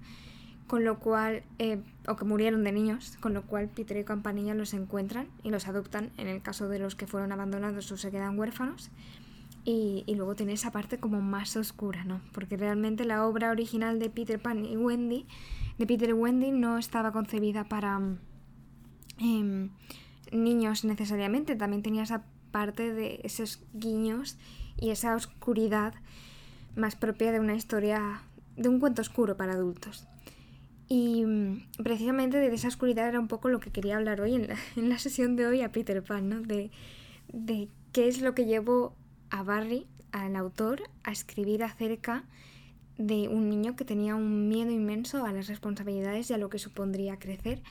con 0.67 0.83
lo 0.83 0.99
cual, 0.99 1.43
eh, 1.59 1.83
o 2.09 2.17
que 2.17 2.25
murieron 2.25 2.65
de 2.65 2.73
niños, 2.73 3.19
con 3.21 3.35
lo 3.35 3.43
cual 3.43 3.69
Peter 3.69 3.99
y 3.99 4.05
Campanilla 4.05 4.55
los 4.55 4.73
encuentran 4.73 5.29
y 5.43 5.51
los 5.51 5.69
adoptan 5.69 6.11
en 6.17 6.27
el 6.27 6.41
caso 6.41 6.71
de 6.71 6.79
los 6.79 6.95
que 6.95 7.07
fueron 7.07 7.33
abandonados 7.33 7.93
o 7.93 7.99
se 7.99 8.11
quedan 8.11 8.39
huérfanos 8.39 8.91
y, 9.67 10.05
luego 10.09 10.35
tiene 10.35 10.55
esa 10.55 10.73
parte 10.73 10.97
como 10.97 11.21
más 11.21 11.55
oscura, 11.57 12.03
¿no? 12.05 12.23
Porque 12.33 12.57
realmente 12.57 13.05
la 13.05 13.27
obra 13.27 13.51
original 13.51 13.99
de 13.99 14.09
Peter 14.09 14.41
Pan 14.41 14.65
y 14.65 14.77
Wendy, 14.77 15.27
de 15.79 15.87
Peter 15.87 16.15
Wendy, 16.15 16.51
no 16.51 16.79
estaba 16.79 17.13
concebida 17.13 17.65
para 17.65 18.01
em, 19.19 19.71
niños 20.31 20.85
necesariamente. 20.85 21.57
También 21.57 21.83
tenía 21.83 22.03
esa 22.03 22.25
parte 22.51 22.93
de 22.93 23.21
esos 23.25 23.63
guiños 23.73 24.37
y 24.79 24.91
esa 24.91 25.15
oscuridad 25.15 25.95
más 26.77 26.97
propia 26.97 27.33
de 27.33 27.41
una 27.41 27.55
historia, 27.55 28.23
de 28.57 28.69
un 28.69 28.81
cuento 28.81 29.03
oscuro 29.03 29.37
para 29.37 29.55
adultos. 29.55 30.07
Y 30.89 31.25
mm, 31.25 31.83
precisamente 31.83 32.39
de 32.39 32.55
esa 32.55 32.69
oscuridad 32.69 33.09
era 33.09 33.19
un 33.19 33.29
poco 33.29 33.49
lo 33.49 33.61
que 33.61 33.71
quería 33.71 33.97
hablar 33.97 34.21
hoy 34.21 34.35
en 34.35 34.49
la, 34.49 34.57
en 34.77 34.89
la 34.89 34.99
sesión 34.99 35.37
de 35.37 35.47
hoy 35.47 35.63
a 35.63 35.73
Peter 35.73 36.03
Pan, 36.03 36.29
¿no? 36.29 36.41
De, 36.41 36.71
de 37.33 37.69
qué 37.93 38.09
es 38.09 38.21
lo 38.21 38.35
que 38.35 38.45
llevo 38.45 38.95
a 39.31 39.43
Barry, 39.43 39.87
al 40.13 40.37
autor, 40.37 40.83
a 41.05 41.13
escribir 41.13 41.65
acerca 41.65 42.25
un 42.99 43.49
niño 43.49 43.75
que 43.77 43.85
tenía 43.85 44.15
un 44.15 44.49
miedo 44.49 44.71
inmenso 44.71 45.25
a 45.25 45.33
las 45.33 45.49
responsabilidades 45.49 46.31
y 46.31 46.35
a 46.35 46.39
lo 46.39 46.51
que 46.51 46.59
supondría 46.59 47.19
crecer 47.19 47.63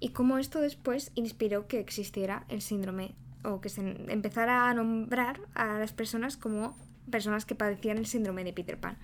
y 0.00 0.10
cómo 0.10 0.38
esto 0.38 0.60
después 0.60 1.12
inspiró 1.14 1.66
que 1.66 1.78
existiera 1.78 2.44
el 2.48 2.62
síndrome 2.62 3.14
o 3.44 3.60
que 3.60 3.68
se 3.68 3.80
empezara 4.08 4.68
a 4.68 4.74
nombrar 4.74 5.40
a 5.54 5.78
las 5.78 5.92
personas 5.92 6.36
como 6.36 6.76
personas 7.10 7.44
que 7.44 7.54
padecían 7.54 7.98
el 7.98 8.06
síndrome 8.06 8.44
de 8.44 8.52
Peter 8.52 8.78
Pan. 8.78 8.96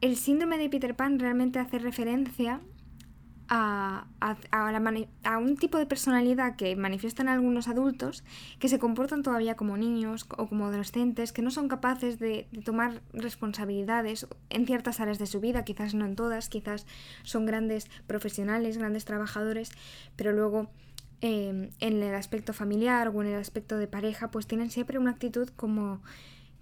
El 0.00 0.16
síndrome 0.16 0.58
de 0.58 0.68
Peter 0.68 0.94
Pan 0.94 1.18
realmente 1.18 1.58
hace 1.58 1.78
referencia 1.78 2.60
a, 3.48 4.06
a, 4.20 5.38
un 5.38 5.56
tipo 5.56 5.78
de 5.78 5.86
personalidad 5.86 6.56
que 6.56 6.76
manifiestan 6.76 7.28
algunos 7.28 7.68
adultos 7.68 8.24
que 8.58 8.68
se 8.68 8.78
comportan 8.78 9.22
todavía 9.22 9.54
como 9.54 9.76
niños 9.76 10.26
o 10.36 10.48
como 10.48 10.66
adolescentes, 10.66 11.32
que 11.32 11.42
no 11.42 11.50
son 11.50 11.68
capaces 11.68 12.18
de, 12.18 12.48
tomar 12.64 13.02
responsabilidades 13.12 14.26
en 14.50 14.66
ciertas 14.66 15.00
áreas 15.00 15.18
de 15.18 15.26
su 15.26 15.40
vida, 15.40 15.64
quizás 15.64 15.94
no 15.94 16.06
en 16.06 16.16
todas, 16.16 16.48
quizás 16.48 16.86
son 17.22 17.44
grandes 17.44 17.90
profesionales, 18.06 18.78
grandes 18.78 19.04
trabajadores, 19.04 19.72
pero 20.16 20.32
luego 20.32 20.70
em, 21.20 21.70
en 21.80 22.02
el 22.02 22.14
aspecto 22.14 22.52
familiar 22.52 23.08
o 23.08 23.22
en 23.22 23.28
el 23.28 23.38
aspecto 23.38 23.76
de 23.76 23.86
pareja, 23.86 24.30
pues 24.30 24.46
tienen 24.46 24.70
siempre 24.70 24.98
una 24.98 25.10
actitud 25.10 25.48
como 25.50 26.00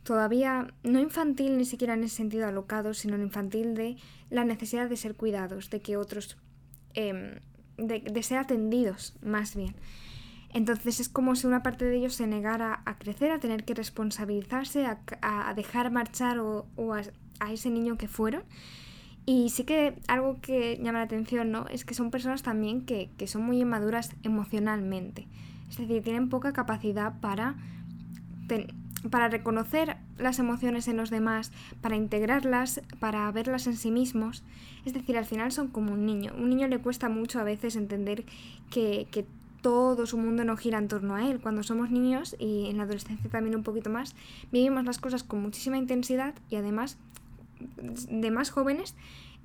todavía 0.02 0.74
no 0.82 0.98
infantil 0.98 1.56
ni 1.56 1.64
siquiera 1.64 1.94
en 1.94 2.02
ese 2.02 2.16
sentido 2.16 2.48
alocado, 2.48 2.92
sino 2.92 3.16
infantil 3.16 3.76
de 3.76 3.96
la 4.30 4.44
necesidad 4.44 4.88
de 4.88 4.96
ser 4.96 5.14
cuidados, 5.14 5.70
de 5.70 5.80
que 5.80 5.96
otros 5.96 6.36
Em, 6.94 7.40
de, 7.76 8.22
ser 8.22 8.38
atendidos, 8.38 9.14
más 9.22 9.56
bien. 9.56 9.74
Entonces 10.52 11.00
es 11.00 11.08
como 11.08 11.34
si 11.34 11.46
una 11.46 11.62
parte 11.62 11.84
de 11.84 11.96
ellos 11.96 12.14
se 12.14 12.26
negara 12.26 12.82
a 12.84 12.98
crecer, 12.98 13.30
a 13.30 13.38
tener 13.38 13.64
que 13.64 13.74
responsabilizarse, 13.74 14.86
a, 14.86 15.54
dejar 15.54 15.90
marchar 15.90 16.38
o, 16.38 16.66
a, 17.40 17.52
ese 17.52 17.70
niño 17.70 17.96
que 17.96 18.08
fueron. 18.08 18.42
Y 19.24 19.50
sí 19.50 19.64
que 19.64 19.94
algo 20.08 20.40
que 20.40 20.78
llama 20.82 20.98
la 20.98 21.04
atención, 21.04 21.50
¿no? 21.50 21.66
Es 21.68 21.84
que 21.84 21.94
son 21.94 22.10
personas 22.10 22.42
también 22.42 22.84
que, 22.84 23.10
que 23.16 23.26
son 23.26 23.42
muy 23.42 23.60
inmaduras 23.60 24.14
emocionalmente. 24.24 25.26
Es 25.70 25.78
decir, 25.78 26.02
tienen 26.02 26.28
poca 26.28 26.52
capacidad 26.52 27.18
para 27.20 27.56
para 29.10 29.28
reconocer 29.28 29.96
las 30.18 30.38
emociones 30.38 30.88
en 30.88 30.96
los 30.96 31.10
demás, 31.10 31.52
para 31.80 31.96
integrarlas, 31.96 32.82
para 33.00 33.30
verlas 33.32 33.66
en 33.66 33.76
sí 33.76 33.90
mismos. 33.90 34.42
Es 34.84 34.92
decir, 34.92 35.16
al 35.16 35.26
final 35.26 35.52
son 35.52 35.68
como 35.68 35.92
un 35.92 36.06
niño. 36.06 36.32
Un 36.36 36.50
niño 36.50 36.68
le 36.68 36.78
cuesta 36.78 37.08
mucho 37.08 37.40
a 37.40 37.44
veces 37.44 37.76
entender 37.76 38.24
que, 38.70 39.06
que 39.10 39.26
todo 39.62 40.06
su 40.06 40.18
mundo 40.18 40.44
no 40.44 40.56
gira 40.56 40.78
en 40.78 40.88
torno 40.88 41.14
a 41.14 41.28
él. 41.28 41.40
Cuando 41.40 41.62
somos 41.62 41.90
niños 41.90 42.36
y 42.38 42.66
en 42.68 42.76
la 42.76 42.82
adolescencia 42.82 43.30
también 43.30 43.56
un 43.56 43.62
poquito 43.62 43.90
más, 43.90 44.14
vivimos 44.50 44.84
las 44.84 44.98
cosas 44.98 45.22
con 45.22 45.40
muchísima 45.40 45.78
intensidad 45.78 46.34
y 46.50 46.56
además 46.56 46.98
de 48.10 48.30
más 48.32 48.50
jóvenes 48.50 48.96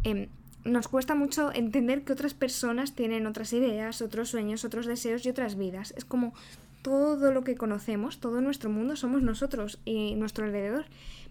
em, 0.03 0.27
nos 0.65 0.87
cuesta 0.87 1.15
mucho 1.15 1.53
entender 1.53 2.03
que 2.03 2.13
otras 2.13 2.33
personas 2.33 2.93
tienen 2.93 3.25
otras 3.27 3.53
ideas, 3.53 4.01
otros 4.01 4.29
sueños, 4.29 4.65
otros 4.65 4.85
deseos 4.85 5.25
y 5.25 5.29
otras 5.29 5.55
vidas. 5.55 5.93
Es 5.95 6.03
como 6.03 6.33
todo 6.87 7.33
lo 7.33 7.43
que 7.43 7.57
conocemos, 7.57 8.21
todo 8.21 8.39
nuestro 8.39 8.69
mundo 8.69 8.95
somos 8.95 9.21
nosotros 9.21 9.77
y 9.83 10.15
nuestro 10.15 10.45
alrededor. 10.45 10.85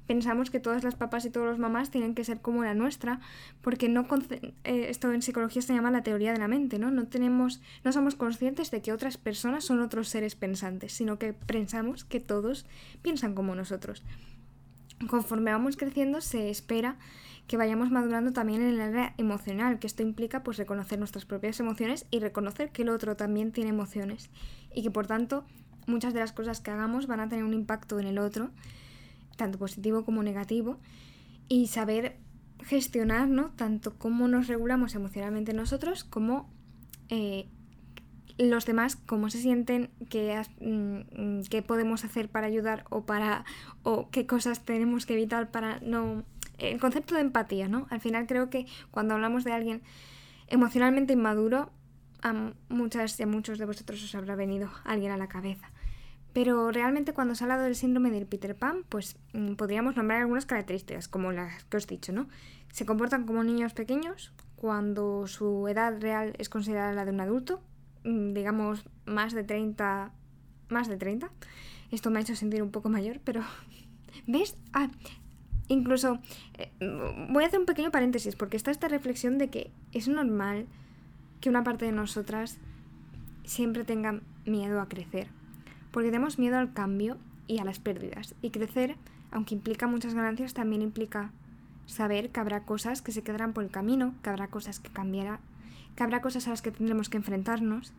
Pensamos 0.06 0.50
que 0.50 0.60
todas 0.60 0.84
las 0.84 0.96
papás 0.96 1.24
y 1.24 1.30
todos 1.30 1.46
los 1.46 1.58
mamás 1.58 1.90
tienen 1.90 2.14
que 2.14 2.24
ser 2.24 2.42
como 2.42 2.62
la 2.62 2.74
nuestra, 2.74 3.20
porque 3.62 3.88
no 3.88 4.06
eh, 4.30 4.50
esto 4.90 5.10
en 5.12 5.22
psicología 5.22 5.62
se 5.62 5.72
llama 5.72 5.90
la 5.90 6.02
teoría 6.02 6.34
de 6.34 6.38
la 6.38 6.46
mente, 6.46 6.78
¿no? 6.78 6.90
No 6.90 7.06
tenemos, 7.06 7.62
no 7.84 7.92
somos 7.92 8.16
conscientes 8.16 8.70
de 8.70 8.82
que 8.82 8.92
otras 8.92 9.16
personas 9.16 9.64
son 9.64 9.80
otros 9.80 10.10
seres 10.10 10.34
pensantes, 10.34 10.92
sino 10.92 11.18
que 11.18 11.32
pensamos 11.32 12.04
que 12.04 12.20
todos 12.20 12.66
piensan 13.00 13.34
como 13.34 13.54
nosotros. 13.54 14.02
Conforme 15.08 15.52
vamos 15.52 15.78
creciendo, 15.78 16.20
se 16.20 16.50
espera 16.50 16.98
que 17.46 17.56
vayamos 17.56 17.90
madurando 17.90 18.32
también 18.32 18.62
en 18.62 18.68
el 18.68 18.80
área 18.80 19.14
emocional, 19.18 19.78
que 19.78 19.86
esto 19.86 20.02
implica 20.02 20.42
pues 20.42 20.56
reconocer 20.56 20.98
nuestras 20.98 21.24
propias 21.24 21.60
emociones 21.60 22.06
y 22.10 22.20
reconocer 22.20 22.70
que 22.70 22.82
el 22.82 22.88
otro 22.88 23.16
también 23.16 23.52
tiene 23.52 23.70
emociones 23.70 24.30
y 24.74 24.82
que 24.82 24.90
por 24.90 25.06
tanto 25.06 25.44
muchas 25.86 26.12
de 26.12 26.20
las 26.20 26.32
cosas 26.32 26.60
que 26.60 26.70
hagamos 26.70 27.06
van 27.06 27.20
a 27.20 27.28
tener 27.28 27.44
un 27.44 27.54
impacto 27.54 28.00
en 28.00 28.06
el 28.06 28.18
otro, 28.18 28.50
tanto 29.36 29.58
positivo 29.58 30.04
como 30.04 30.22
negativo, 30.22 30.78
y 31.48 31.68
saber 31.68 32.16
gestionar 32.64 33.28
¿no? 33.28 33.50
tanto 33.50 33.94
cómo 33.96 34.26
nos 34.26 34.48
regulamos 34.48 34.94
emocionalmente 34.94 35.52
nosotros 35.52 36.02
como 36.02 36.50
eh, 37.08 37.46
los 38.38 38.66
demás 38.66 38.96
cómo 38.96 39.30
se 39.30 39.38
sienten, 39.38 39.90
qué, 40.10 40.42
mm, 40.60 41.42
qué 41.48 41.62
podemos 41.62 42.04
hacer 42.04 42.28
para 42.28 42.48
ayudar 42.48 42.84
o 42.90 43.06
para 43.06 43.44
o 43.82 44.10
qué 44.10 44.26
cosas 44.26 44.64
tenemos 44.64 45.06
que 45.06 45.14
evitar 45.14 45.50
para 45.50 45.78
no 45.80 46.24
el 46.58 46.80
concepto 46.80 47.14
de 47.14 47.20
empatía, 47.20 47.68
¿no? 47.68 47.86
Al 47.90 48.00
final 48.00 48.26
creo 48.26 48.50
que 48.50 48.66
cuando 48.90 49.14
hablamos 49.14 49.44
de 49.44 49.52
alguien 49.52 49.82
emocionalmente 50.48 51.12
inmaduro, 51.12 51.70
a 52.22 52.52
muchas 52.68 53.18
y 53.20 53.22
a 53.22 53.26
muchos 53.26 53.58
de 53.58 53.66
vosotros 53.66 54.02
os 54.02 54.14
habrá 54.14 54.34
venido 54.34 54.70
alguien 54.84 55.12
a 55.12 55.16
la 55.16 55.28
cabeza. 55.28 55.70
Pero 56.32 56.70
realmente 56.70 57.14
cuando 57.14 57.34
se 57.34 57.44
ha 57.44 57.46
hablado 57.46 57.64
del 57.64 57.76
síndrome 57.76 58.10
del 58.10 58.26
Peter 58.26 58.54
Pan, 58.54 58.84
pues 58.88 59.16
mm, 59.32 59.54
podríamos 59.54 59.96
nombrar 59.96 60.20
algunas 60.20 60.44
características, 60.44 61.08
como 61.08 61.32
las 61.32 61.64
que 61.64 61.78
os 61.78 61.84
he 61.84 61.88
dicho, 61.88 62.12
¿no? 62.12 62.28
Se 62.72 62.84
comportan 62.84 63.24
como 63.26 63.42
niños 63.42 63.72
pequeños 63.72 64.32
cuando 64.54 65.26
su 65.26 65.66
edad 65.68 65.98
real 66.00 66.34
es 66.38 66.48
considerada 66.48 66.92
la 66.92 67.04
de 67.04 67.12
un 67.12 67.20
adulto, 67.20 67.62
mm, 68.04 68.34
digamos 68.34 68.84
más 69.06 69.32
de 69.32 69.44
30, 69.44 70.12
más 70.68 70.88
de 70.88 70.96
30. 70.96 71.30
Esto 71.90 72.10
me 72.10 72.18
ha 72.18 72.22
hecho 72.22 72.36
sentir 72.36 72.62
un 72.62 72.70
poco 72.70 72.88
mayor, 72.88 73.20
pero 73.24 73.42
¿ves? 74.26 74.58
Ah, 74.72 74.90
incluso 75.68 76.18
eh, 76.54 76.70
voy 77.28 77.44
a 77.44 77.46
hacer 77.46 77.60
un 77.60 77.66
pequeño 77.66 77.90
paréntesis 77.90 78.36
porque 78.36 78.56
está 78.56 78.70
esta 78.70 78.88
reflexión 78.88 79.38
de 79.38 79.48
que 79.48 79.70
es 79.92 80.08
normal 80.08 80.66
que 81.40 81.48
una 81.48 81.64
parte 81.64 81.84
de 81.84 81.92
nosotras 81.92 82.58
siempre 83.44 83.84
tenga 83.84 84.20
miedo 84.44 84.80
a 84.80 84.88
crecer, 84.88 85.28
porque 85.90 86.10
tenemos 86.10 86.38
miedo 86.38 86.58
al 86.58 86.72
cambio 86.72 87.16
y 87.46 87.58
a 87.58 87.64
las 87.64 87.78
pérdidas. 87.78 88.34
Y 88.42 88.50
crecer, 88.50 88.96
aunque 89.30 89.54
implica 89.54 89.86
muchas 89.86 90.14
ganancias, 90.14 90.54
también 90.54 90.82
implica 90.82 91.30
saber 91.86 92.30
que 92.30 92.40
habrá 92.40 92.64
cosas 92.64 93.02
que 93.02 93.12
se 93.12 93.22
quedarán 93.22 93.52
por 93.52 93.64
el 93.64 93.70
camino, 93.70 94.14
que 94.22 94.30
habrá 94.30 94.48
cosas 94.48 94.80
que 94.80 94.90
cambiarán, 94.90 95.38
que 95.94 96.02
habrá 96.02 96.20
cosas 96.20 96.46
a 96.46 96.50
las 96.50 96.62
que 96.62 96.72
tendremos 96.72 97.08
que 97.08 97.16
enfrentarnos 97.16 97.92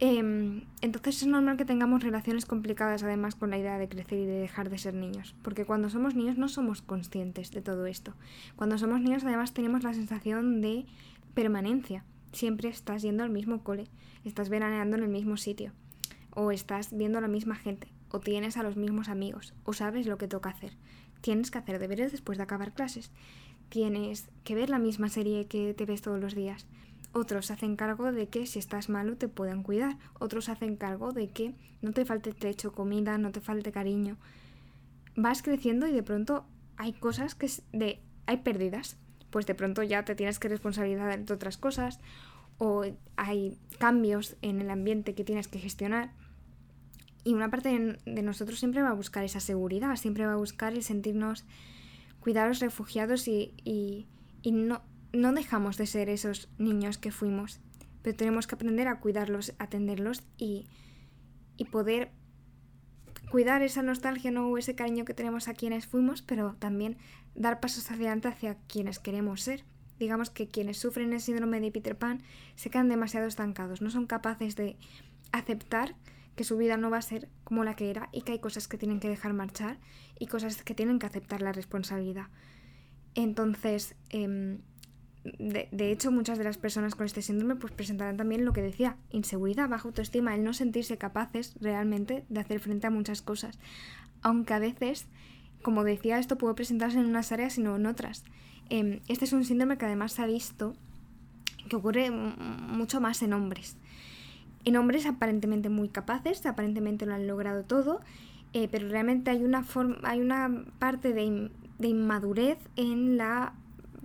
Em, 0.00 0.62
entonces 0.80 1.22
es 1.22 1.28
normal 1.28 1.56
que 1.56 1.64
tengamos 1.64 2.02
relaciones 2.02 2.46
complicadas 2.46 3.04
además 3.04 3.36
con 3.36 3.50
la 3.50 3.58
idea 3.58 3.78
de 3.78 3.88
crecer 3.88 4.18
y 4.18 4.26
de 4.26 4.40
dejar 4.40 4.68
de 4.68 4.78
ser 4.78 4.94
niños, 4.94 5.36
porque 5.42 5.64
cuando 5.64 5.88
somos 5.88 6.16
niños 6.16 6.36
no 6.36 6.48
somos 6.48 6.82
conscientes 6.82 7.52
de 7.52 7.62
todo 7.62 7.86
esto. 7.86 8.14
Cuando 8.56 8.76
somos 8.76 9.00
niños 9.00 9.24
además 9.24 9.54
tenemos 9.54 9.84
la 9.84 9.94
sensación 9.94 10.60
de 10.60 10.84
permanencia. 11.34 12.04
Siempre 12.32 12.68
estás 12.68 13.02
yendo 13.02 13.22
al 13.22 13.30
mismo 13.30 13.62
cole, 13.62 13.86
estás 14.24 14.48
veraneando 14.48 14.96
en 14.96 15.04
el 15.04 15.08
mismo 15.08 15.36
sitio, 15.36 15.72
o 16.34 16.50
estás 16.50 16.96
viendo 16.96 17.18
a 17.18 17.20
la 17.20 17.28
misma 17.28 17.54
gente, 17.54 17.86
o 18.10 18.18
tienes 18.18 18.56
a 18.56 18.64
los 18.64 18.76
mismos 18.76 19.08
amigos, 19.08 19.54
o 19.62 19.72
sabes 19.72 20.08
lo 20.08 20.18
que 20.18 20.26
toca 20.26 20.50
hacer. 20.50 20.72
Tienes 21.20 21.52
que 21.52 21.58
hacer 21.58 21.78
deberes 21.78 22.10
después 22.10 22.36
de 22.36 22.44
acabar 22.44 22.72
clases. 22.72 23.12
Tienes 23.68 24.28
que 24.42 24.56
ver 24.56 24.70
la 24.70 24.80
misma 24.80 25.08
serie 25.08 25.46
que 25.46 25.72
te 25.72 25.86
ves 25.86 26.02
todos 26.02 26.20
los 26.20 26.34
días 26.34 26.66
otros 27.14 27.50
hacen 27.50 27.76
cargo 27.76 28.12
de 28.12 28.28
que 28.28 28.46
si 28.46 28.58
estás 28.58 28.88
malo 28.88 29.16
te 29.16 29.28
puedan 29.28 29.62
cuidar. 29.62 29.96
Otros 30.18 30.48
hacen 30.48 30.76
cargo 30.76 31.12
de 31.12 31.28
que 31.28 31.54
no 31.80 31.92
te 31.92 32.04
falte 32.04 32.32
techo, 32.32 32.72
comida, 32.72 33.16
no 33.18 33.30
te 33.30 33.40
falte 33.40 33.72
cariño. 33.72 34.16
Vas 35.16 35.42
creciendo 35.42 35.86
y 35.86 35.92
de 35.92 36.02
pronto 36.02 36.44
hay 36.76 36.92
cosas 36.92 37.34
que 37.34 37.48
de 37.72 38.00
hay 38.26 38.38
pérdidas. 38.38 38.96
Pues 39.30 39.46
de 39.46 39.54
pronto 39.54 39.82
ya 39.82 40.04
te 40.04 40.14
tienes 40.14 40.38
que 40.38 40.48
responsabilizar 40.48 41.24
de 41.24 41.32
otras 41.32 41.56
cosas 41.56 42.00
o 42.58 42.84
hay 43.16 43.58
cambios 43.78 44.36
en 44.42 44.60
el 44.60 44.70
ambiente 44.70 45.14
que 45.14 45.24
tienes 45.24 45.48
que 45.48 45.60
gestionar. 45.60 46.12
Y 47.22 47.32
una 47.32 47.48
parte 47.50 47.96
de 48.04 48.22
nosotros 48.22 48.58
siempre 48.58 48.82
va 48.82 48.90
a 48.90 48.94
buscar 48.94 49.24
esa 49.24 49.40
seguridad, 49.40 49.94
siempre 49.96 50.26
va 50.26 50.34
a 50.34 50.36
buscar 50.36 50.74
el 50.74 50.82
sentirnos 50.82 51.44
cuidados, 52.20 52.58
refugiados 52.58 53.28
y, 53.28 53.54
y, 53.64 54.06
y 54.42 54.52
no, 54.52 54.82
no 55.14 55.32
dejamos 55.32 55.76
de 55.76 55.86
ser 55.86 56.08
esos 56.08 56.48
niños 56.58 56.98
que 56.98 57.10
fuimos, 57.10 57.60
pero 58.02 58.16
tenemos 58.16 58.46
que 58.46 58.54
aprender 58.54 58.88
a 58.88 59.00
cuidarlos, 59.00 59.54
atenderlos 59.58 60.22
y, 60.36 60.66
y 61.56 61.66
poder 61.66 62.10
cuidar 63.30 63.62
esa 63.62 63.82
nostalgia 63.82 64.30
¿no? 64.30 64.48
o 64.48 64.58
ese 64.58 64.74
cariño 64.74 65.04
que 65.04 65.14
tenemos 65.14 65.48
a 65.48 65.54
quienes 65.54 65.86
fuimos, 65.86 66.22
pero 66.22 66.54
también 66.58 66.96
dar 67.34 67.60
pasos 67.60 67.90
adelante 67.90 68.28
hacia 68.28 68.56
quienes 68.68 68.98
queremos 68.98 69.40
ser. 69.40 69.64
Digamos 69.98 70.30
que 70.30 70.48
quienes 70.48 70.78
sufren 70.78 71.12
el 71.12 71.20
síndrome 71.20 71.60
de 71.60 71.70
Peter 71.70 71.96
Pan 71.96 72.22
se 72.56 72.70
quedan 72.70 72.88
demasiado 72.88 73.26
estancados, 73.26 73.80
no 73.80 73.90
son 73.90 74.06
capaces 74.06 74.56
de 74.56 74.76
aceptar 75.32 75.94
que 76.36 76.44
su 76.44 76.56
vida 76.56 76.76
no 76.76 76.90
va 76.90 76.98
a 76.98 77.02
ser 77.02 77.28
como 77.44 77.64
la 77.64 77.76
que 77.76 77.90
era 77.90 78.08
y 78.12 78.22
que 78.22 78.32
hay 78.32 78.38
cosas 78.40 78.68
que 78.68 78.78
tienen 78.78 79.00
que 79.00 79.08
dejar 79.08 79.32
marchar 79.34 79.78
y 80.18 80.26
cosas 80.26 80.62
que 80.62 80.74
tienen 80.74 80.98
que 80.98 81.06
aceptar 81.06 81.42
la 81.42 81.52
responsabilidad. 81.52 82.26
Entonces, 83.14 83.94
em, 84.10 84.58
de, 85.24 85.90
hecho, 85.90 86.10
muchas 86.10 86.36
de 86.36 86.44
las 86.44 86.58
personas 86.58 86.94
con 86.94 87.06
este 87.06 87.22
síndrome 87.22 87.56
pues 87.56 87.72
presentarán 87.72 88.18
también 88.18 88.44
lo 88.44 88.52
que 88.52 88.60
decía, 88.60 88.96
inseguridad, 89.10 89.70
baja 89.70 89.88
autoestima, 89.88 90.34
el 90.34 90.44
no 90.44 90.52
sentirse 90.52 90.98
capaces 90.98 91.54
realmente 91.60 92.26
de 92.28 92.40
hacer 92.40 92.60
frente 92.60 92.86
a 92.86 92.90
muchas 92.90 93.22
cosas. 93.22 93.58
Aunque 94.20 94.52
a 94.52 94.58
veces, 94.58 95.06
como 95.62 95.82
decía, 95.82 96.18
esto 96.18 96.36
puede 96.36 96.54
presentarse 96.54 96.98
en 96.98 97.06
unas 97.06 97.32
áreas 97.32 97.56
y 97.56 97.62
no 97.62 97.74
en 97.76 97.86
otras. 97.86 98.22
Em, 98.68 99.00
este 99.08 99.24
es 99.24 99.32
un 99.32 99.44
síndrome 99.44 99.78
que 99.78 99.86
además 99.86 100.12
se 100.12 100.22
ha 100.22 100.26
visto 100.26 100.74
que 101.70 101.76
ocurre 101.76 102.10
mucho 102.10 103.00
más 103.00 103.22
en 103.22 103.32
hombres. 103.32 103.78
En 104.66 104.76
hombres 104.76 105.06
aparentemente 105.06 105.70
muy 105.70 105.88
capaces, 105.88 106.44
aparentemente 106.44 107.06
lo 107.06 107.14
han 107.14 107.26
logrado 107.26 107.64
todo, 107.64 108.00
eh, 108.52 108.68
pero 108.70 108.88
realmente 108.88 109.30
hay 109.30 109.42
una, 109.42 109.64
hay 110.02 110.20
una 110.20 110.64
parte 110.78 111.14
de, 111.14 111.50
de 111.78 111.88
inmadurez 111.88 112.58
en 112.76 113.16
la 113.16 113.54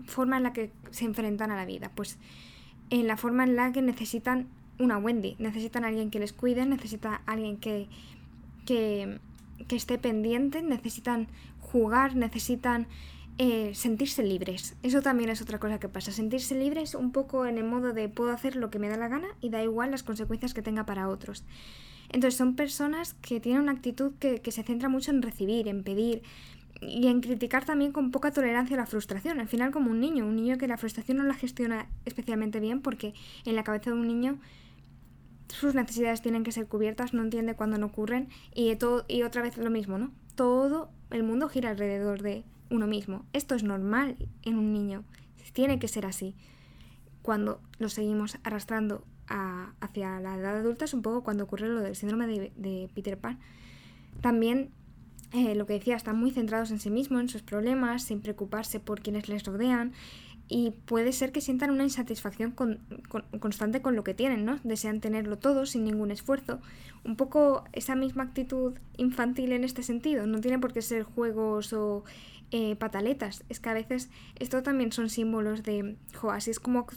forma 0.05 0.37
en 0.37 0.43
la 0.43 0.53
que 0.53 0.71
se 0.91 1.05
enfrentan 1.05 1.51
a 1.51 1.55
la 1.55 1.65
vida. 1.65 1.91
Pues 1.95 2.17
en 2.89 3.07
la 3.07 3.17
forma 3.17 3.43
en 3.43 3.55
la 3.55 3.71
que 3.71 3.81
necesitan 3.81 4.47
una 4.79 4.97
Wendy, 4.97 5.35
necesitan 5.39 5.83
alguien 5.83 6.09
que 6.09 6.19
les 6.19 6.33
cuide, 6.33 6.65
necesitan 6.65 7.19
alguien 7.25 7.57
que, 7.57 7.87
que, 8.65 9.19
que 9.67 9.75
esté 9.75 9.97
pendiente, 9.97 10.61
necesitan 10.61 11.27
jugar, 11.59 12.15
necesitan 12.15 12.87
eh, 13.37 13.73
sentirse 13.73 14.23
libres. 14.23 14.75
Eso 14.83 15.01
también 15.01 15.29
es 15.29 15.41
otra 15.41 15.59
cosa 15.59 15.79
que 15.79 15.89
pasa. 15.89 16.11
Sentirse 16.11 16.55
libres 16.55 16.95
un 16.95 17.11
poco 17.11 17.45
en 17.45 17.57
el 17.57 17.63
modo 17.63 17.93
de 17.93 18.09
puedo 18.09 18.31
hacer 18.31 18.55
lo 18.55 18.69
que 18.69 18.79
me 18.79 18.89
da 18.89 18.97
la 18.97 19.07
gana 19.07 19.27
y 19.41 19.49
da 19.49 19.63
igual 19.63 19.91
las 19.91 20.03
consecuencias 20.03 20.53
que 20.53 20.61
tenga 20.61 20.85
para 20.85 21.07
otros. 21.07 21.45
Entonces 22.09 22.37
son 22.37 22.55
personas 22.55 23.13
que 23.21 23.39
tienen 23.39 23.61
una 23.61 23.71
actitud 23.71 24.13
que 24.19 24.51
se 24.51 24.63
centra 24.63 24.89
mucho 24.89 25.11
en 25.11 25.21
recibir, 25.21 25.67
en 25.67 25.83
pedir, 25.83 26.23
y 26.81 27.07
en 27.07 27.21
criticar 27.21 27.65
también 27.65 27.91
con 27.91 28.11
poca 28.11 28.31
tolerancia 28.31 28.75
a 28.75 28.79
la 28.79 28.85
frustración. 28.85 29.39
Al 29.39 29.47
final 29.47 29.71
como 29.71 29.91
un 29.91 29.99
niño, 29.99 30.25
un 30.25 30.35
niño 30.35 30.57
que 30.57 30.67
la 30.67 30.77
frustración 30.77 31.17
no 31.17 31.23
la 31.23 31.33
gestiona 31.33 31.89
especialmente 32.05 32.59
bien 32.59 32.81
porque 32.81 33.13
en 33.45 33.55
la 33.55 33.63
cabeza 33.63 33.91
de 33.91 33.97
un 33.97 34.07
niño 34.07 34.39
sus 35.49 35.73
necesidades 35.73 36.21
tienen 36.21 36.43
que 36.43 36.51
ser 36.51 36.67
cubiertas, 36.67 37.13
no 37.13 37.23
entiende 37.23 37.55
cuándo 37.55 37.77
no 37.77 37.87
ocurren 37.87 38.29
y, 38.53 38.75
todo, 38.75 39.05
y 39.07 39.23
otra 39.23 39.41
vez 39.41 39.57
lo 39.57 39.69
mismo, 39.69 39.97
¿no? 39.97 40.11
Todo 40.35 40.89
el 41.09 41.23
mundo 41.23 41.49
gira 41.49 41.71
alrededor 41.71 42.21
de 42.21 42.45
uno 42.69 42.87
mismo. 42.87 43.25
Esto 43.33 43.55
es 43.55 43.63
normal 43.63 44.15
en 44.43 44.57
un 44.57 44.71
niño, 44.71 45.03
tiene 45.51 45.79
que 45.79 45.87
ser 45.87 46.05
así. 46.05 46.35
Cuando 47.21 47.59
lo 47.79 47.89
seguimos 47.89 48.37
arrastrando 48.43 49.03
hacia 49.27 50.19
la 50.19 50.35
edad 50.35 50.57
adulta 50.57 50.85
es 50.85 50.93
un 50.93 51.01
poco 51.01 51.23
cuando 51.23 51.43
ocurre 51.43 51.67
lo 51.67 51.81
del 51.81 51.95
síndrome 51.95 52.27
de, 52.27 52.51
de 52.55 52.89
Peter 52.93 53.17
Pan. 53.17 53.39
También 54.21 54.71
eh, 55.31 55.55
lo 55.55 55.65
que 55.65 55.73
decía, 55.73 55.95
están 55.95 56.17
muy 56.17 56.31
centrados 56.31 56.71
en 56.71 56.79
sí 56.79 56.89
mismos, 56.89 57.21
en 57.21 57.29
sus 57.29 57.41
problemas, 57.41 58.03
sin 58.03 58.21
preocuparse 58.21 58.79
por 58.79 59.01
quienes 59.01 59.29
les 59.29 59.43
rodean 59.43 59.93
y 60.51 60.71
puede 60.71 61.11
ser 61.11 61.31
que 61.31 61.41
sientan 61.41 61.69
una 61.69 61.83
insatisfacción 61.83 62.55
constante 63.39 63.83
con 63.83 63.95
lo 63.95 64.03
que 64.03 64.15
tienen, 64.15 64.45
¿no? 64.45 64.59
Desean 64.63 64.99
tenerlo 64.99 65.37
todo 65.37 65.67
sin 65.67 65.83
ningún 65.83 66.09
esfuerzo. 66.09 66.59
Un 67.03 67.15
poco 67.15 67.65
esa 67.71 67.93
misma 67.95 68.23
actitud 68.23 68.73
infantil 68.97 69.51
en 69.51 69.63
este 69.63 69.83
sentido. 69.83 70.25
No 70.25 70.41
tiene 70.41 70.57
por 70.57 70.73
qué 70.73 70.81
ser 70.81 71.03
juegos 71.03 71.71
o 71.71 72.03
eh, 72.49 72.75
pataletas. 72.77 73.43
Es 73.47 73.59
que 73.59 73.69
a 73.69 73.73
veces 73.73 74.09
esto 74.39 74.63
también 74.63 74.91
son 74.91 75.11
símbolos 75.11 75.61
de, 75.61 75.97
jo, 76.15 76.31
así 76.31 76.49
es 76.49 76.59
como 76.59 76.87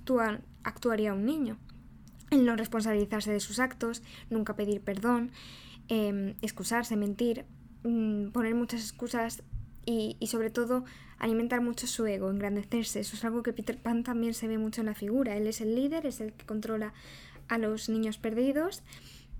actuaría 0.62 1.12
un 1.12 1.26
niño. 1.26 1.58
El 2.30 2.46
no 2.46 2.56
responsabilizarse 2.56 3.32
de 3.32 3.40
sus 3.40 3.58
actos, 3.58 4.02
nunca 4.30 4.56
pedir 4.56 4.80
perdón, 4.80 5.30
em, 5.88 6.36
excusarse, 6.40 6.96
mentir. 6.96 7.44
Mm, 7.84 8.28
poner 8.28 8.54
muchas 8.54 8.80
excusas 8.80 9.42
y, 9.84 10.16
y, 10.20 10.28
sobre 10.28 10.50
todo 10.50 10.84
alimentar 11.18 11.60
mucho 11.60 11.86
su 11.86 12.06
ego, 12.06 12.30
engrandecerse. 12.30 13.00
Eso 13.00 13.16
es 13.16 13.24
algo 13.24 13.42
que 13.42 13.52
Peter 13.52 13.76
Pan 13.76 14.04
también 14.04 14.34
se 14.34 14.48
ve 14.48 14.58
mucho 14.58 14.80
en 14.80 14.86
la 14.86 14.94
figura. 14.94 15.36
Él 15.36 15.46
es 15.46 15.60
el 15.60 15.74
líder, 15.74 16.06
es 16.06 16.20
el 16.20 16.32
que 16.32 16.46
controla 16.46 16.92
a 17.48 17.58
los 17.58 17.88
niños 17.88 18.18
perdidos, 18.18 18.82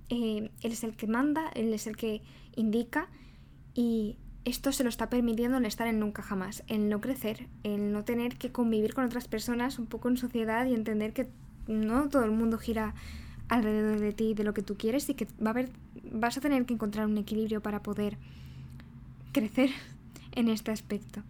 eh, 0.08 0.50
él 0.60 0.72
es 0.72 0.84
el 0.84 0.94
que 0.96 1.06
manda, 1.06 1.50
él 1.54 1.72
es 1.72 1.86
el 1.86 1.96
que 1.96 2.22
indica 2.56 3.08
y 3.74 4.18
esto 4.44 4.72
se 4.72 4.82
lo 4.82 4.90
está 4.90 5.08
permitiendo 5.08 5.56
el 5.58 5.64
estar 5.64 5.86
en 5.86 6.00
nunca 6.00 6.22
jamás, 6.22 6.64
el 6.66 6.88
no 6.88 7.00
crecer, 7.00 7.48
el 7.62 7.92
no 7.92 8.04
tener 8.04 8.36
que 8.36 8.52
convivir 8.52 8.92
con 8.92 9.04
otras 9.04 9.28
personas 9.28 9.78
un 9.78 9.86
poco 9.86 10.08
en 10.08 10.16
sociedad 10.16 10.66
y 10.66 10.74
entender 10.74 11.12
que 11.12 11.28
no 11.68 12.08
todo 12.08 12.24
el 12.24 12.32
mundo 12.32 12.58
gira 12.58 12.94
alrededor 13.52 14.00
de 14.00 14.12
ti 14.12 14.32
de 14.32 14.44
lo 14.44 14.54
que 14.54 14.62
tú 14.62 14.76
quieres 14.76 15.08
y 15.10 15.14
que 15.14 15.26
va 15.44 15.48
a 15.48 15.50
haber, 15.50 15.68
vas 16.10 16.38
a 16.38 16.40
tener 16.40 16.64
que 16.64 16.72
encontrar 16.72 17.06
un 17.06 17.18
equilibrio 17.18 17.60
para 17.60 17.82
poder 17.82 18.16
crecer 19.32 19.68
en 20.32 20.48
este 20.48 20.70
aspecto. 20.70 21.22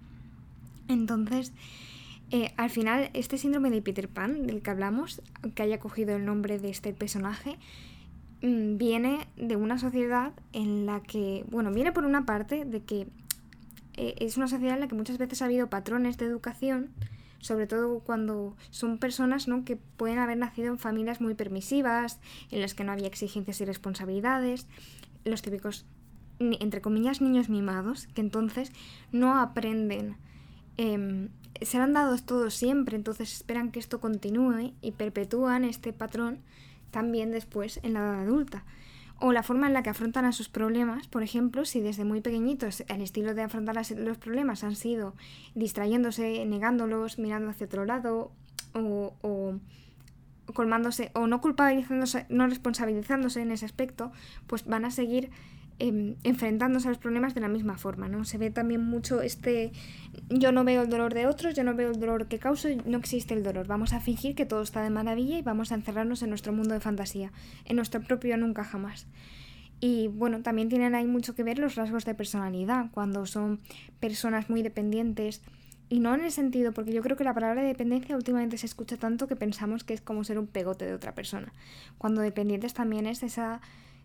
Entonces, 0.86 1.52
eh, 2.30 2.52
al 2.56 2.70
final, 2.70 3.10
este 3.12 3.38
síndrome 3.38 3.70
de 3.70 3.82
Peter 3.82 4.08
Pan, 4.08 4.46
del 4.46 4.62
que 4.62 4.70
hablamos, 4.70 5.20
que 5.56 5.64
haya 5.64 5.80
cogido 5.80 6.14
el 6.14 6.24
nombre 6.24 6.60
de 6.60 6.70
este 6.70 6.92
personaje, 6.92 7.58
mm, 8.40 8.76
viene 8.76 9.26
de 9.36 9.56
una 9.56 9.78
sociedad 9.78 10.32
en 10.52 10.86
la 10.86 11.00
que, 11.02 11.44
bueno, 11.50 11.72
viene 11.72 11.90
por 11.90 12.04
una 12.04 12.24
parte 12.24 12.64
de 12.64 12.84
que 12.84 13.08
eh, 13.96 14.14
es 14.18 14.36
una 14.36 14.46
sociedad 14.46 14.74
en 14.74 14.80
la 14.80 14.88
que 14.88 14.94
muchas 14.94 15.18
veces 15.18 15.42
ha 15.42 15.46
habido 15.46 15.68
patrones 15.68 16.18
de 16.18 16.26
educación 16.26 16.90
sobre 17.42 17.66
todo 17.66 18.00
cuando 18.00 18.56
son 18.70 18.96
personas 18.96 19.48
¿no? 19.48 19.66
que 19.66 19.76
pueden 19.76 20.18
haber 20.18 20.38
nacido 20.38 20.68
en 20.68 20.78
familias 20.78 21.20
muy 21.20 21.34
permisivas, 21.34 22.20
en 22.50 22.62
las 22.62 22.72
que 22.72 22.84
no 22.84 22.92
había 22.92 23.08
exigencias 23.08 23.60
y 23.60 23.66
responsabilidades, 23.66 24.66
los 25.24 25.42
típicos, 25.42 25.84
entre 26.38 26.80
comillas, 26.80 27.20
niños 27.20 27.50
mimados, 27.50 28.06
que 28.14 28.22
entonces 28.22 28.72
no 29.10 29.38
aprenden. 29.38 30.16
Eh, 30.78 31.28
serán 31.60 31.92
dados 31.92 32.24
todos 32.24 32.54
siempre, 32.54 32.96
entonces 32.96 33.32
esperan 33.32 33.72
que 33.72 33.80
esto 33.80 34.00
continúe 34.00 34.72
y 34.80 34.92
perpetúan 34.92 35.64
este 35.64 35.92
patrón 35.92 36.38
también 36.90 37.32
después 37.32 37.80
en 37.82 37.94
la 37.94 38.00
edad 38.00 38.20
adulta 38.20 38.64
o 39.22 39.32
la 39.32 39.44
forma 39.44 39.68
en 39.68 39.72
la 39.72 39.84
que 39.84 39.90
afrontan 39.90 40.24
a 40.24 40.32
sus 40.32 40.48
problemas, 40.48 41.06
por 41.06 41.22
ejemplo, 41.22 41.64
si 41.64 41.80
desde 41.80 42.04
muy 42.04 42.20
pequeñitos 42.20 42.82
el 42.88 43.00
estilo 43.00 43.34
de 43.34 43.42
afrontar 43.42 43.76
los 43.96 44.18
problemas 44.18 44.64
han 44.64 44.74
sido 44.74 45.14
distrayéndose, 45.54 46.44
negándolos, 46.44 47.20
mirando 47.20 47.50
hacia 47.50 47.66
otro 47.66 47.84
lado 47.84 48.32
o, 48.74 49.14
o 49.22 49.60
colmándose 50.52 51.12
o 51.14 51.28
no 51.28 51.40
culpabilizándose, 51.40 52.26
no 52.30 52.48
responsabilizándose 52.48 53.42
en 53.42 53.52
ese 53.52 53.64
aspecto, 53.64 54.10
pues 54.48 54.66
van 54.66 54.84
a 54.84 54.90
seguir 54.90 55.30
Em, 55.84 56.14
enfrentándose 56.22 56.86
a 56.86 56.92
los 56.92 56.98
problemas 56.98 57.34
de 57.34 57.40
la 57.40 57.48
misma 57.48 57.76
forma, 57.76 58.06
¿no? 58.06 58.24
Se 58.24 58.38
ve 58.38 58.52
también 58.52 58.84
mucho 58.84 59.20
este 59.20 59.72
yo 60.28 60.52
no 60.52 60.62
veo 60.62 60.82
el 60.82 60.88
dolor 60.88 61.12
de 61.12 61.26
otros, 61.26 61.54
yo 61.54 61.64
no 61.64 61.74
veo 61.74 61.90
el 61.90 61.98
dolor 61.98 62.28
que 62.28 62.38
causo, 62.38 62.68
no 62.84 62.98
existe 62.98 63.34
el 63.34 63.42
dolor. 63.42 63.66
Vamos 63.66 63.92
a 63.92 63.98
fingir 63.98 64.36
que 64.36 64.46
todo 64.46 64.62
está 64.62 64.80
de 64.84 64.90
maravilla 64.90 65.38
y 65.38 65.42
vamos 65.42 65.72
a 65.72 65.74
encerrarnos 65.74 66.22
en 66.22 66.28
nuestro 66.28 66.52
mundo 66.52 66.72
de 66.72 66.78
fantasía, 66.78 67.32
en 67.64 67.74
nuestro 67.74 68.00
propio 68.00 68.36
nunca 68.36 68.62
jamás. 68.62 69.08
Y 69.80 70.06
bueno, 70.06 70.42
también 70.42 70.68
tienen 70.68 70.94
ahí 70.94 71.08
mucho 71.08 71.34
que 71.34 71.42
ver 71.42 71.58
los 71.58 71.74
rasgos 71.74 72.04
de 72.04 72.14
personalidad, 72.14 72.92
cuando 72.92 73.26
son 73.26 73.58
personas 73.98 74.48
muy 74.48 74.62
dependientes, 74.62 75.42
y 75.88 75.98
no 75.98 76.14
en 76.14 76.20
el 76.20 76.30
sentido, 76.30 76.70
porque 76.70 76.92
yo 76.92 77.02
creo 77.02 77.16
que 77.16 77.24
la 77.24 77.34
palabra 77.34 77.60
dependencia 77.64 78.14
últimamente 78.14 78.56
se 78.56 78.66
escucha 78.66 78.98
tanto 78.98 79.26
que 79.26 79.34
pensamos 79.34 79.82
que 79.82 79.94
es 79.94 80.00
como 80.00 80.22
ser 80.22 80.38
un 80.38 80.46
pegote 80.46 80.86
de 80.86 80.94
otra 80.94 81.12
persona. 81.16 81.52
Cuando 81.98 82.20
dependientes 82.20 82.72
también 82.72 83.06
es 83.06 83.24
esa 83.24 83.60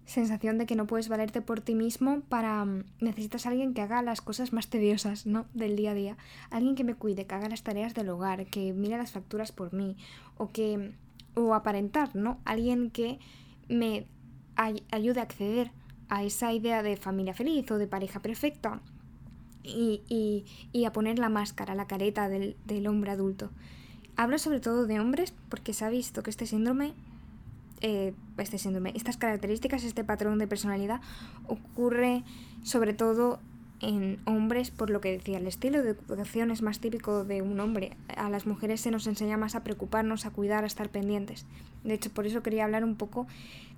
sensación 0.07 0.57
de 0.57 0.65
que 0.65 0.75
no 0.75 0.87
puedes 0.87 1.09
valerte 1.09 1.41
por 1.41 1.61
ti 1.61 1.75
mismo 1.75 2.21
para... 2.21 2.65
Mm, 2.65 2.85
necesitas 3.01 3.45
a 3.45 3.49
alguien 3.49 3.73
que 3.73 3.81
haga 3.81 4.01
las 4.01 4.21
cosas 4.21 4.53
más 4.53 4.69
tediosas, 4.69 5.27
¿no? 5.27 5.45
Del 5.53 5.75
día 5.75 5.91
a 5.91 5.93
día. 5.93 6.17
Alguien 6.49 6.75
que 6.75 6.83
me 6.83 6.95
cuide, 6.95 7.27
que 7.27 7.35
haga 7.35 7.49
las 7.49 7.61
tareas 7.61 7.93
del 7.93 8.09
hogar, 8.09 8.47
que 8.47 8.73
mire 8.73 8.97
las 8.97 9.11
facturas 9.11 9.51
por 9.51 9.73
mí, 9.73 9.95
o 10.37 10.49
que... 10.51 10.93
o 11.35 11.53
aparentar, 11.53 12.15
¿no? 12.15 12.39
Alguien 12.45 12.89
que 12.89 13.19
me 13.67 14.07
ayude 14.91 15.19
a 15.19 15.23
acceder 15.23 15.71
a 16.09 16.23
esa 16.23 16.53
idea 16.53 16.81
de 16.81 16.97
familia 16.97 17.33
feliz 17.33 17.69
o 17.69 17.77
de 17.77 17.85
pareja 17.85 18.21
perfecta 18.21 18.81
y, 19.61 20.01
y, 20.07 20.45
y 20.71 20.85
a 20.85 20.93
poner 20.93 21.19
la 21.19 21.29
máscara, 21.29 21.75
la 21.75 21.85
careta 21.85 22.29
del, 22.29 22.55
del 22.65 22.87
hombre 22.87 23.11
adulto. 23.11 23.51
Hablo 24.15 24.39
sobre 24.39 24.61
todo 24.61 24.87
de 24.87 24.99
hombres 24.99 25.33
porque 25.49 25.73
se 25.73 25.85
ha 25.85 25.89
visto 25.89 26.23
que 26.23 26.29
este 26.29 26.47
síndrome 26.47 26.93
eh, 27.81 28.13
este 28.37 28.57
síndrome, 28.57 28.93
estas 28.95 29.17
características, 29.17 29.83
este 29.83 30.03
patrón 30.03 30.39
de 30.39 30.47
personalidad 30.47 31.01
ocurre 31.47 32.23
sobre 32.63 32.93
todo 32.93 33.39
en 33.79 34.19
hombres, 34.25 34.71
por 34.71 34.89
lo 34.89 35.01
que 35.01 35.11
decía, 35.11 35.37
el 35.37 35.47
estilo 35.47 35.83
de 35.83 35.91
educación 35.91 36.49
es 36.49 36.61
más 36.61 36.79
típico 36.79 37.23
de 37.23 37.41
un 37.41 37.59
hombre. 37.59 37.95
A 38.15 38.29
las 38.29 38.47
mujeres 38.47 38.81
se 38.81 38.91
nos 38.91 39.05
enseña 39.05 39.37
más 39.37 39.55
a 39.55 39.63
preocuparnos, 39.63 40.25
a 40.25 40.31
cuidar, 40.31 40.63
a 40.63 40.67
estar 40.67 40.89
pendientes. 40.89 41.45
De 41.83 41.93
hecho, 41.93 42.09
por 42.09 42.25
eso 42.25 42.41
quería 42.41 42.65
hablar 42.65 42.83
un 42.83 42.95
poco 42.95 43.27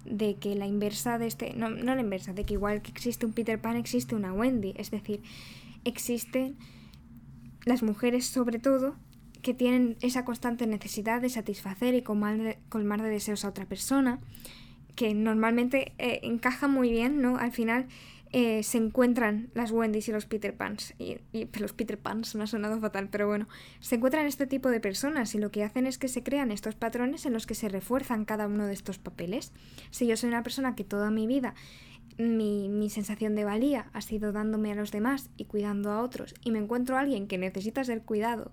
de 0.05 0.35
que 0.35 0.55
la 0.55 0.67
inversa 0.67 1.17
de 1.17 1.27
este, 1.27 1.53
no, 1.53 1.69
no 1.69 1.95
la 1.95 2.01
inversa, 2.01 2.33
de 2.33 2.45
que 2.45 2.53
igual 2.53 2.81
que 2.81 2.91
existe 2.91 3.25
un 3.25 3.33
Peter 3.33 3.59
Pan, 3.59 3.75
existe 3.75 4.15
una 4.15 4.31
Wendy. 4.31 4.73
Es 4.77 4.91
decir, 4.91 5.21
existen 5.83 6.55
las 7.65 7.83
mujeres 7.83 8.25
sobre 8.25 8.59
todo 8.59 8.95
que 9.41 9.53
tienen 9.53 9.97
esa 10.01 10.25
constante 10.25 10.67
necesidad 10.67 11.21
de 11.21 11.29
satisfacer 11.29 11.95
y 11.95 12.01
colmar 12.01 12.37
de, 13.01 13.09
deseos 13.09 13.45
a 13.45 13.49
otra 13.49 13.65
persona, 13.65 14.19
que 14.95 15.13
normalmente 15.13 15.93
eh, 15.97 16.19
encaja 16.23 16.67
muy 16.67 16.89
bien, 16.91 17.21
¿no? 17.21 17.37
Al 17.37 17.51
final 17.51 17.87
eh, 18.31 18.61
se 18.63 18.77
encuentran 18.77 19.49
las 19.55 19.71
Wendy's 19.71 20.07
y 20.07 20.11
los 20.11 20.25
Peter 20.25 20.55
Pans, 20.55 20.93
y, 20.99 21.17
los 21.59 21.73
Peter 21.73 21.97
Pans 21.97 22.35
me 22.35 22.43
ha 22.43 22.47
sonado 22.47 22.79
fatal, 22.79 23.09
pero 23.09 23.27
bueno, 23.27 23.47
se 23.79 23.95
encuentran 23.95 24.27
este 24.27 24.45
tipo 24.45 24.69
de 24.69 24.79
personas 24.79 25.33
y 25.33 25.39
lo 25.39 25.51
que 25.51 25.63
hacen 25.63 25.87
es 25.87 25.97
que 25.97 26.09
se 26.09 26.21
crean 26.21 26.51
estos 26.51 26.75
patrones 26.75 27.25
en 27.25 27.33
los 27.33 27.47
que 27.47 27.55
se 27.55 27.69
refuerzan 27.69 28.25
cada 28.25 28.47
uno 28.47 28.67
de 28.67 28.73
estos 28.73 28.99
papeles. 28.99 29.51
Si 29.89 30.05
yo 30.05 30.15
soy 30.15 30.29
una 30.29 30.43
persona 30.43 30.75
que 30.75 30.83
toda 30.83 31.09
mi 31.09 31.27
vida 31.27 31.55
mi, 32.19 32.67
mi, 32.67 32.89
sensación 32.89 33.33
de 33.33 33.45
valía 33.45 33.89
ha 33.93 34.01
sido 34.01 34.33
dándome 34.33 34.73
a 34.73 34.75
los 34.75 34.91
demás 34.91 35.29
y 35.37 35.45
cuidando 35.45 35.91
a 35.91 36.01
otros 36.01 36.35
y 36.43 36.51
me 36.51 36.59
encuentro 36.59 36.97
a 36.97 36.99
alguien 36.99 37.27
que 37.27 37.37
necesita 37.37 37.83
ser 37.85 38.01
cuidado 38.01 38.51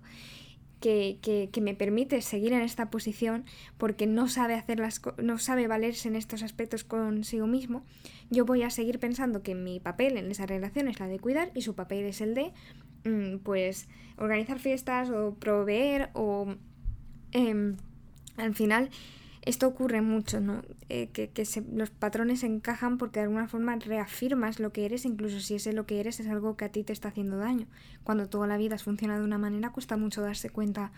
que, 0.79 1.17
que, 1.21 1.49
que, 1.51 1.61
me 1.61 1.73
permite 1.73 2.21
seguir 2.21 2.53
en 2.53 2.61
esta 2.61 2.89
posición 2.89 3.45
porque 3.77 4.05
no 4.07 4.27
sabe 4.27 4.53
hacer 4.53 4.79
las 4.79 5.01
no 5.17 5.37
sabe 5.37 5.67
valerse 5.67 6.07
en 6.07 6.15
estos 6.15 6.43
aspectos 6.43 6.83
consigo 6.83 7.47
mismo, 7.47 7.83
yo 8.29 8.45
voy 8.45 8.63
a 8.63 8.69
seguir 8.69 8.99
pensando 8.99 9.41
que 9.41 9.55
mi 9.55 9.79
papel 9.79 10.17
en 10.17 10.29
esa 10.29 10.45
relación 10.45 10.87
es 10.87 10.99
la 10.99 11.07
de 11.07 11.19
cuidar 11.19 11.51
y 11.55 11.61
su 11.61 11.75
papel 11.75 12.05
es 12.05 12.21
el 12.21 12.35
de 12.35 12.53
mm, 13.05 13.39
pues 13.39 13.87
organizar 14.17 14.59
fiestas 14.59 15.09
o 15.09 15.35
proveer 15.35 16.09
o 16.13 16.55
eh, 17.31 17.75
Al 18.37 18.53
final, 18.53 18.89
esto 19.47 19.65
ocurre 19.65 20.01
mucho, 20.01 20.41
¿no? 20.41 20.61
Eh, 20.89 21.07
que, 21.07 21.31
los 21.73 21.89
patrones 21.89 22.43
encajan 22.43 22.97
porque 22.97 23.19
de 23.19 23.25
alguna 23.25 23.47
forma 23.47 23.75
reafirmas 23.77 24.59
lo 24.59 24.73
que 24.73 24.85
eres, 24.85 25.05
incluso 25.05 25.39
si 25.39 25.55
ese 25.55 25.71
lo 25.71 25.85
que 25.85 26.01
eres 26.01 26.19
es 26.19 26.27
algo 26.27 26.57
que 26.57 26.65
a 26.65 26.69
ti 26.69 26.83
te 26.83 26.91
está 26.91 27.07
haciendo 27.07 27.37
daño. 27.37 27.65
Cuando 28.03 28.27
toda 28.27 28.45
la 28.45 28.57
vida 28.57 28.75
has 28.75 28.83
funcionado 28.83 29.21
de 29.21 29.25
una 29.25 29.37
manera, 29.37 29.71
cuesta 29.71 29.95
mucho 29.95 30.21
darse 30.21 30.49
cuenta 30.49 30.91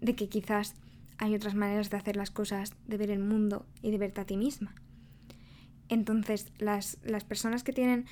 de 0.00 0.16
que 0.16 0.28
quizás 0.28 0.74
hay 1.18 1.36
otras 1.36 1.54
maneras 1.54 1.88
de 1.90 1.96
hacer 1.96 2.16
las 2.16 2.32
cosas, 2.32 2.74
de 2.88 2.96
ver 2.96 3.12
el 3.12 3.20
mundo 3.20 3.64
y 3.80 3.92
de 3.92 3.98
verte 3.98 4.20
a 4.20 4.26
ti 4.26 4.36
misma. 4.36 4.74
Entonces, 5.88 6.52
las, 6.58 6.98
las 7.04 7.24
personas 7.24 7.62
que 7.62 7.72
tienen 7.72 8.06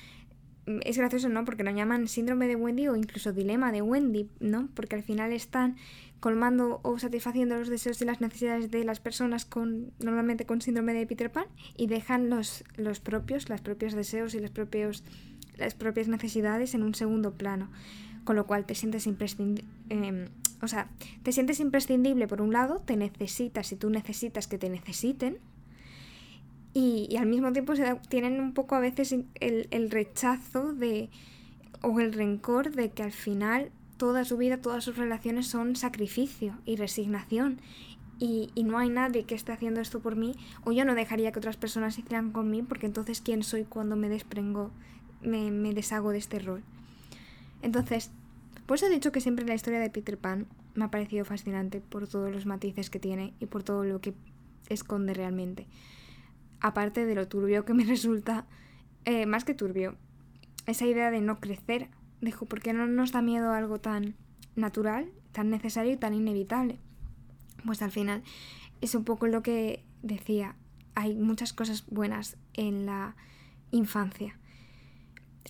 es 0.65 0.97
gracioso, 0.97 1.27
¿no? 1.27 1.43
Porque 1.43 1.65
lo 1.65 1.71
llaman 1.71 2.07
síndrome 2.07 2.47
de 2.47 2.55
Wendy 2.55 2.87
o 2.87 2.95
incluso 2.95 3.33
dilema 3.33 3.73
de 3.73 3.81
Wendy, 3.81 4.29
¿no? 4.39 4.69
Porque 4.73 4.95
al 4.95 5.03
final 5.03 5.33
están 5.33 5.75
colmando 6.23 6.79
o 6.83 6.97
satisfaciendo 6.99 7.57
los 7.57 7.67
deseos 7.67 8.01
y 8.01 8.05
las 8.05 8.21
necesidades 8.21 8.71
de 8.71 8.85
las 8.85 9.01
personas 9.01 9.43
con 9.43 9.91
normalmente 9.99 10.45
con 10.45 10.61
síndrome 10.61 10.93
de 10.93 11.05
Peter 11.05 11.29
Pan 11.29 11.47
y 11.75 11.87
dejan 11.87 12.29
los, 12.29 12.63
los 12.77 13.01
propios, 13.01 13.45
deseos 13.49 14.33
y 14.33 14.39
propios, 14.47 15.03
las 15.57 15.73
propias 15.73 16.07
necesidades 16.07 16.75
en 16.75 16.83
un 16.83 16.95
segundo 16.95 17.33
plano. 17.33 17.69
Con 18.23 18.37
lo 18.37 18.47
cual 18.47 18.65
te 18.65 18.73
sientes 18.73 19.05
imprescindible. 19.05 19.69
Em, 19.89 20.29
o 20.61 20.69
sea, 20.69 20.87
te 21.23 21.33
sientes 21.33 21.59
imprescindible 21.59 22.25
por 22.25 22.41
un 22.41 22.53
lado, 22.53 22.79
te 22.79 22.95
necesitas 22.95 23.73
y 23.73 23.75
tú 23.75 23.89
necesitas 23.89 24.47
que 24.47 24.57
te 24.57 24.69
necesiten, 24.69 25.39
y, 26.73 27.17
al 27.17 27.25
mismo 27.25 27.51
tiempo 27.51 27.75
se 27.75 27.95
tienen 28.07 28.39
un 28.39 28.53
poco 28.53 28.75
a 28.75 28.79
veces 28.79 29.11
el, 29.11 29.67
el, 29.71 29.91
rechazo 29.91 30.73
de 30.73 31.09
o 31.81 31.99
el 31.99 32.13
rencor 32.13 32.71
de 32.71 32.91
que 32.91 33.03
al 33.03 33.11
final 33.11 33.71
toda 33.97 34.25
su 34.25 34.37
vida, 34.37 34.57
todas 34.57 34.83
sus 34.83 34.97
relaciones 34.97 35.47
son 35.47 35.75
sacrificio 35.75 36.57
y 36.65 36.75
resignación 36.75 37.59
y, 38.19 38.49
y, 38.55 38.63
no 38.63 38.77
hay 38.77 38.89
nadie 38.89 39.23
que 39.23 39.35
esté 39.35 39.51
haciendo 39.51 39.81
esto 39.81 39.99
por 39.99 40.15
mí 40.15 40.35
o 40.63 40.71
yo 40.71 40.85
no 40.85 40.95
dejaría 40.95 41.31
que 41.31 41.39
otras 41.39 41.57
personas 41.57 41.97
hicieran 41.97 42.31
con 42.31 42.49
mí 42.49 42.61
porque 42.61 42.85
entonces 42.85 43.21
quién 43.21 43.43
soy 43.43 43.63
cuando 43.63 43.95
me 43.95 44.07
desprengo, 44.07 44.71
me, 45.21 45.51
me 45.51 45.73
deshago 45.73 46.11
de 46.11 46.19
este 46.19 46.39
rol. 46.39 46.63
Entonces, 47.61 48.11
pues 48.65 48.83
he 48.83 48.89
dicho 48.89 49.11
que 49.11 49.21
siempre 49.21 49.45
la 49.45 49.55
historia 49.55 49.79
de 49.79 49.89
Peter 49.89 50.17
Pan 50.17 50.47
me 50.75 50.85
ha 50.85 50.91
parecido 50.91 51.25
fascinante 51.25 51.81
por 51.81 52.07
todos 52.07 52.31
los 52.31 52.45
matices 52.45 52.89
que 52.89 52.99
tiene 52.99 53.33
y 53.39 53.47
por 53.47 53.63
todo 53.63 53.83
lo 53.83 53.99
que 53.99 54.13
esconde 54.69 55.13
realmente 55.13 55.67
aparte 56.63 57.05
de 57.05 57.13
lo 57.13 57.27
turbio 57.27 57.65
que 57.65 57.75
me 57.75 57.83
resulta, 57.85 58.47
eh, 59.05 59.27
más 59.27 59.43
que 59.43 59.53
turbio, 59.53 59.95
esa 60.65 60.87
idea 60.87 61.11
de 61.11 61.21
no 61.21 61.39
crecer. 61.39 61.89
Dijo, 62.23 62.45
¿por 62.45 62.61
qué 62.61 62.71
no 62.71 62.87
nos 62.87 63.11
da 63.11 63.21
miedo 63.21 63.51
algo 63.51 63.81
tan 63.81 64.15
natural, 64.55 65.11
tan 65.33 65.49
necesario 65.49 65.91
y 65.91 65.97
tan 65.97 66.13
inevitable? 66.13 66.79
Pues 67.65 67.81
al 67.81 67.91
final 67.91 68.23
es 68.79 68.95
un 68.95 69.03
poco 69.03 69.27
lo 69.27 69.43
que 69.43 69.83
decía. 70.03 70.55
Hay 70.95 71.15
muchas 71.15 71.51
cosas 71.51 71.85
buenas 71.87 72.37
en 72.53 72.85
la 72.85 73.17
infancia. 73.71 74.39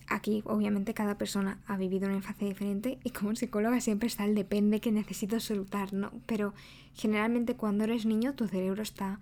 Aquí, 0.08 0.42
obviamente, 0.46 0.94
cada 0.94 1.16
persona 1.16 1.60
ha 1.68 1.76
vivido 1.76 2.08
una 2.08 2.16
infancia 2.16 2.48
diferente 2.48 2.98
y 3.04 3.10
como 3.10 3.36
psicóloga 3.36 3.80
siempre 3.80 4.08
está 4.08 4.24
el 4.24 4.34
depende 4.34 4.80
que 4.80 4.90
necesito 4.90 5.38
soltar, 5.38 5.92
¿no? 5.92 6.10
Pero 6.26 6.54
generalmente 6.92 7.54
cuando 7.54 7.84
eres 7.84 8.04
niño 8.04 8.34
tu 8.34 8.48
cerebro 8.48 8.82
está 8.82 9.20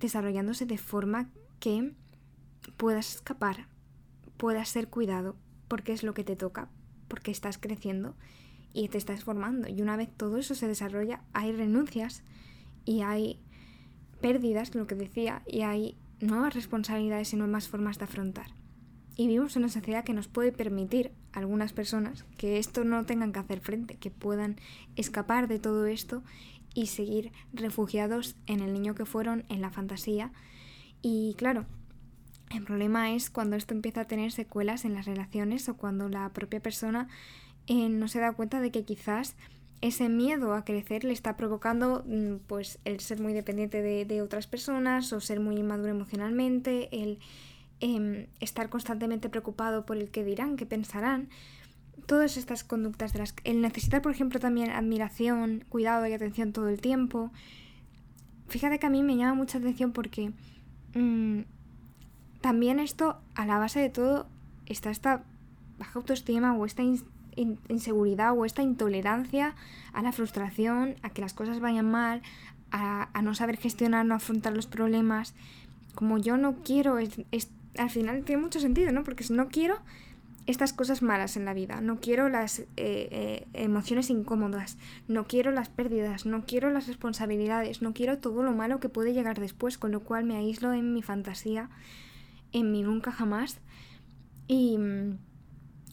desarrollándose 0.00 0.66
de 0.66 0.76
forma 0.76 1.30
que 1.60 1.92
puedas 2.76 3.14
escapar, 3.14 3.68
puedas 4.36 4.68
ser 4.68 4.88
cuidado, 4.88 5.36
porque 5.68 5.92
es 5.92 6.02
lo 6.02 6.14
que 6.14 6.24
te 6.24 6.34
toca, 6.34 6.68
porque 7.10 7.30
estás 7.32 7.58
creciendo 7.58 8.14
y 8.72 8.88
te 8.88 8.96
estás 8.96 9.24
formando. 9.24 9.68
Y 9.68 9.82
una 9.82 9.96
vez 9.96 10.08
todo 10.16 10.38
eso 10.38 10.54
se 10.54 10.68
desarrolla, 10.68 11.20
hay 11.34 11.52
renuncias 11.52 12.22
y 12.86 13.02
hay 13.02 13.38
pérdidas, 14.22 14.74
lo 14.74 14.86
que 14.86 14.94
decía, 14.94 15.42
y 15.46 15.62
hay 15.62 15.96
nuevas 16.20 16.54
responsabilidades 16.54 17.32
y 17.32 17.36
nuevas 17.36 17.68
formas 17.68 17.98
de 17.98 18.04
afrontar. 18.04 18.46
Y 19.16 19.26
vivimos 19.26 19.56
en 19.56 19.64
una 19.64 19.72
sociedad 19.72 20.04
que 20.04 20.14
nos 20.14 20.28
puede 20.28 20.52
permitir 20.52 21.10
a 21.32 21.40
algunas 21.40 21.72
personas 21.72 22.24
que 22.38 22.58
esto 22.58 22.84
no 22.84 23.04
tengan 23.04 23.32
que 23.32 23.40
hacer 23.40 23.60
frente, 23.60 23.96
que 23.96 24.10
puedan 24.10 24.56
escapar 24.96 25.48
de 25.48 25.58
todo 25.58 25.86
esto 25.86 26.22
y 26.74 26.86
seguir 26.86 27.32
refugiados 27.52 28.36
en 28.46 28.60
el 28.60 28.72
niño 28.72 28.94
que 28.94 29.04
fueron, 29.04 29.44
en 29.48 29.60
la 29.60 29.70
fantasía. 29.70 30.32
Y 31.02 31.34
claro, 31.36 31.66
el 32.50 32.64
problema 32.64 33.12
es 33.14 33.30
cuando 33.30 33.56
esto 33.56 33.74
empieza 33.74 34.02
a 34.02 34.06
tener 34.06 34.32
secuelas 34.32 34.84
en 34.84 34.94
las 34.94 35.06
relaciones 35.06 35.68
o 35.68 35.76
cuando 35.76 36.08
la 36.08 36.28
propia 36.30 36.60
persona 36.60 37.08
eh, 37.68 37.88
no 37.88 38.08
se 38.08 38.18
da 38.18 38.32
cuenta 38.32 38.60
de 38.60 38.72
que 38.72 38.84
quizás 38.84 39.36
ese 39.80 40.08
miedo 40.08 40.54
a 40.54 40.64
crecer 40.64 41.04
le 41.04 41.12
está 41.12 41.36
provocando 41.36 42.04
mm, 42.06 42.36
pues 42.48 42.80
el 42.84 43.00
ser 43.00 43.20
muy 43.20 43.32
dependiente 43.32 43.80
de, 43.80 44.22
otras 44.22 44.46
personas 44.46 45.12
o 45.12 45.20
ser 45.20 45.40
muy 45.40 45.56
inmaduro 45.56 45.90
emocionalmente, 45.90 46.88
el 46.92 47.18
em, 47.78 48.26
estar 48.40 48.68
constantemente 48.68 49.30
preocupado 49.30 49.86
por 49.86 49.96
el 49.96 50.10
que 50.10 50.24
dirán, 50.24 50.56
qué 50.56 50.66
pensarán. 50.66 51.28
Todas 52.06 52.36
estas 52.36 52.64
conductas 52.64 53.12
de 53.12 53.20
las 53.20 53.34
el 53.44 53.60
necesitar 53.60 54.02
por 54.02 54.10
ejemplo 54.12 54.40
también 54.40 54.70
admiración 54.70 55.64
cuidado 55.68 56.06
y 56.06 56.12
atención 56.12 56.52
todo 56.52 56.68
el 56.68 56.80
tiempo. 56.80 57.30
Fíjate 58.48 58.80
que 58.80 58.86
a 58.86 58.90
mí 58.90 59.04
me 59.04 59.16
llama 59.16 59.34
mucha 59.34 59.58
atención 59.58 59.92
porque 59.92 60.32
mm, 60.94 61.42
también 62.40 62.80
esto 62.80 63.18
a 63.34 63.46
la 63.46 63.58
base 63.58 63.80
de 63.80 63.90
todo 63.90 64.26
está 64.66 64.90
esta 64.90 65.24
baja 65.78 65.98
autoestima 65.98 66.54
o 66.54 66.66
esta 66.66 66.82
inseguridad 67.68 68.36
o 68.36 68.44
esta 68.44 68.62
intolerancia 68.62 69.54
a 69.92 70.02
la 70.02 70.12
frustración 70.12 70.96
a 71.02 71.10
que 71.10 71.22
las 71.22 71.34
cosas 71.34 71.60
vayan 71.60 71.90
mal 71.90 72.22
a, 72.70 73.08
no 73.22 73.34
saber 73.34 73.56
gestionar 73.56 74.06
no 74.06 74.14
afrontar 74.14 74.54
los 74.54 74.66
problemas. 74.66 75.34
Como 75.94 76.18
yo 76.18 76.36
no 76.36 76.56
quiero 76.62 76.98
al 77.78 77.90
final 77.90 78.24
tiene 78.24 78.42
mucho 78.42 78.60
sentido 78.60 78.92
no 78.92 79.04
porque 79.04 79.24
si 79.24 79.32
no 79.32 79.48
quiero 79.48 79.78
estas 80.46 80.72
cosas 80.72 81.02
malas 81.02 81.36
en 81.36 81.44
la 81.44 81.54
vida, 81.54 81.80
no 81.80 82.00
quiero 82.00 82.28
las 82.28 82.60
eh, 82.60 82.66
eh, 82.76 83.46
emociones 83.52 84.10
incómodas, 84.10 84.78
no 85.06 85.26
quiero 85.26 85.52
las 85.52 85.68
pérdidas, 85.68 86.26
no 86.26 86.44
quiero 86.44 86.70
las 86.70 86.88
responsabilidades, 86.88 87.82
no 87.82 87.92
quiero 87.92 88.18
todo 88.18 88.42
lo 88.42 88.52
malo 88.52 88.80
que 88.80 88.88
puede 88.88 89.12
llegar 89.12 89.38
después, 89.38 89.78
con 89.78 89.92
lo 89.92 90.00
cual 90.00 90.24
me 90.24 90.36
aíslo 90.36 90.72
en 90.72 90.92
mi 90.92 91.02
fantasía, 91.02 91.68
en 92.52 92.72
mi 92.72 92.82
nunca 92.82 93.12
jamás, 93.12 93.60
y 94.46 94.78
mm, 94.78 95.18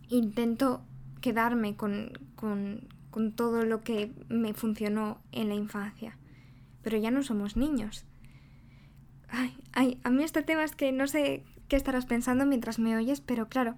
intento 0.10 0.82
quedarme 1.22 1.76
con, 1.76 2.12
con, 2.36 2.88
con 3.10 3.34
todo 3.34 3.66
lo 3.66 3.84
que 3.84 4.12
me 4.30 4.54
funcionó 4.54 5.22
en 5.32 5.50
la 5.50 5.56
infancia. 5.56 6.18
Pero 6.82 6.98
ya 6.98 7.12
no 7.12 7.24
somos 7.24 7.58
niños. 7.58 8.06
Ay, 9.30 9.58
ay, 9.74 10.00
a 10.04 10.10
mí 10.10 10.24
este 10.24 10.44
tema 10.44 10.64
es 10.64 10.76
que 10.76 10.92
no 10.92 11.08
sé 11.08 11.44
qué 11.68 11.76
estarás 11.76 12.06
pensando 12.06 12.46
mientras 12.46 12.80
me 12.80 12.96
oyes, 12.96 13.22
pero 13.22 13.50
claro, 13.50 13.76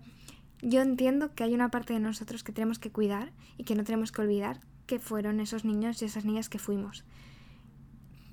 yo 0.62 0.82
entiendo 0.82 1.34
que 1.34 1.44
hay 1.44 1.54
una 1.54 1.72
parte 1.72 1.94
de 1.94 2.00
nosotros 2.00 2.44
que 2.44 2.52
tenemos 2.52 2.80
que 2.80 2.92
cuidar 2.92 3.32
y 3.58 3.64
que 3.64 3.76
no 3.76 3.84
tenemos 3.84 4.12
que 4.12 4.22
olvidar 4.22 4.60
que 4.86 5.00
fueron 5.00 5.40
esos 5.40 5.66
niños 5.66 6.02
y 6.02 6.06
esas 6.06 6.26
niñas 6.26 6.50
que 6.50 6.60
fuimos. 6.60 7.06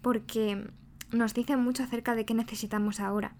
Porque 0.02 0.70
nos 1.12 1.34
dicen 1.34 1.60
mucho 1.60 1.82
acerca 1.82 2.14
de 2.14 2.24
qué 2.24 2.34
necesitamos 2.34 3.00
ahora, 3.00 3.36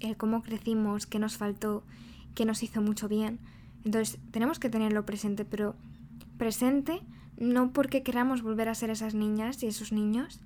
el 0.00 0.16
cómo 0.16 0.42
crecimos, 0.42 1.06
qué 1.06 1.18
nos 1.18 1.36
faltó, 1.36 1.84
qué 2.34 2.44
nos 2.44 2.62
hizo 2.62 2.80
mucho 2.82 3.08
bien. 3.08 3.38
Entonces 3.84 4.18
tenemos 4.30 4.58
que 4.58 4.70
tenerlo 4.70 5.04
presente, 5.04 5.44
pero 5.44 5.74
presente 6.38 7.00
no 7.38 7.72
porque 7.72 8.02
queramos 8.02 8.42
volver 8.42 8.68
a 8.68 8.74
ser 8.74 8.90
esas 8.90 9.14
niñas 9.14 9.62
y 9.62 9.66
esos 9.66 9.92
niños, 9.92 10.40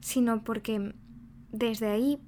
sino 0.00 0.42
porque 0.44 0.94
desde 1.52 1.88
ahí 1.88 2.18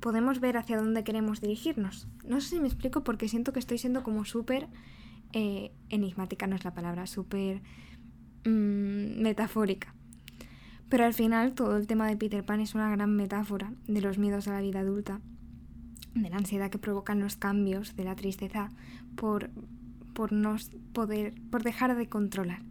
podemos 0.00 0.40
ver 0.40 0.56
hacia 0.56 0.78
dónde 0.78 1.04
queremos 1.04 1.40
dirigirnos. 1.40 2.08
No 2.26 2.40
sé 2.40 2.50
si 2.50 2.60
me 2.60 2.68
explico 2.68 3.04
porque 3.04 3.28
siento 3.28 3.52
que 3.52 3.58
estoy 3.58 3.78
siendo 3.78 4.02
como 4.02 4.24
súper 4.24 4.68
eh, 5.32 5.72
enigmática, 5.88 6.46
no 6.46 6.56
es 6.56 6.64
la 6.64 6.74
palabra, 6.74 7.06
súper 7.06 7.62
mm, 8.44 9.20
metafórica. 9.22 9.94
Pero 10.88 11.04
al 11.04 11.14
final 11.14 11.54
todo 11.54 11.76
el 11.76 11.86
tema 11.86 12.06
de 12.06 12.16
Peter 12.16 12.44
Pan 12.44 12.60
es 12.60 12.74
una 12.74 12.90
gran 12.90 13.16
metáfora 13.16 13.72
de 13.86 14.00
los 14.00 14.18
miedos 14.18 14.46
a 14.48 14.52
la 14.52 14.60
vida 14.60 14.80
adulta, 14.80 15.20
de 16.14 16.30
la 16.30 16.36
ansiedad 16.36 16.70
que 16.70 16.78
provocan 16.78 17.20
los 17.20 17.36
cambios, 17.36 17.96
de 17.96 18.04
la 18.04 18.16
tristeza 18.16 18.70
por, 19.16 19.50
por, 20.14 20.32
no 20.32 20.56
poder, 20.92 21.34
por 21.50 21.62
dejar 21.62 21.96
de 21.96 22.08
controlar. 22.08 22.62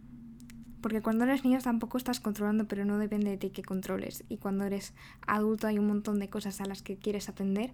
Porque 0.80 1.00
cuando 1.00 1.24
eres 1.24 1.44
niño 1.44 1.58
tampoco 1.60 1.96
estás 1.96 2.20
controlando, 2.20 2.66
pero 2.66 2.84
no 2.84 2.98
depende 2.98 3.30
de 3.30 3.36
ti 3.38 3.50
que 3.50 3.62
controles. 3.62 4.24
Y 4.28 4.36
cuando 4.36 4.64
eres 4.64 4.92
adulto 5.26 5.66
hay 5.66 5.78
un 5.78 5.86
montón 5.86 6.18
de 6.18 6.28
cosas 6.28 6.60
a 6.60 6.66
las 6.66 6.82
que 6.82 6.96
quieres 6.96 7.28
atender 7.28 7.72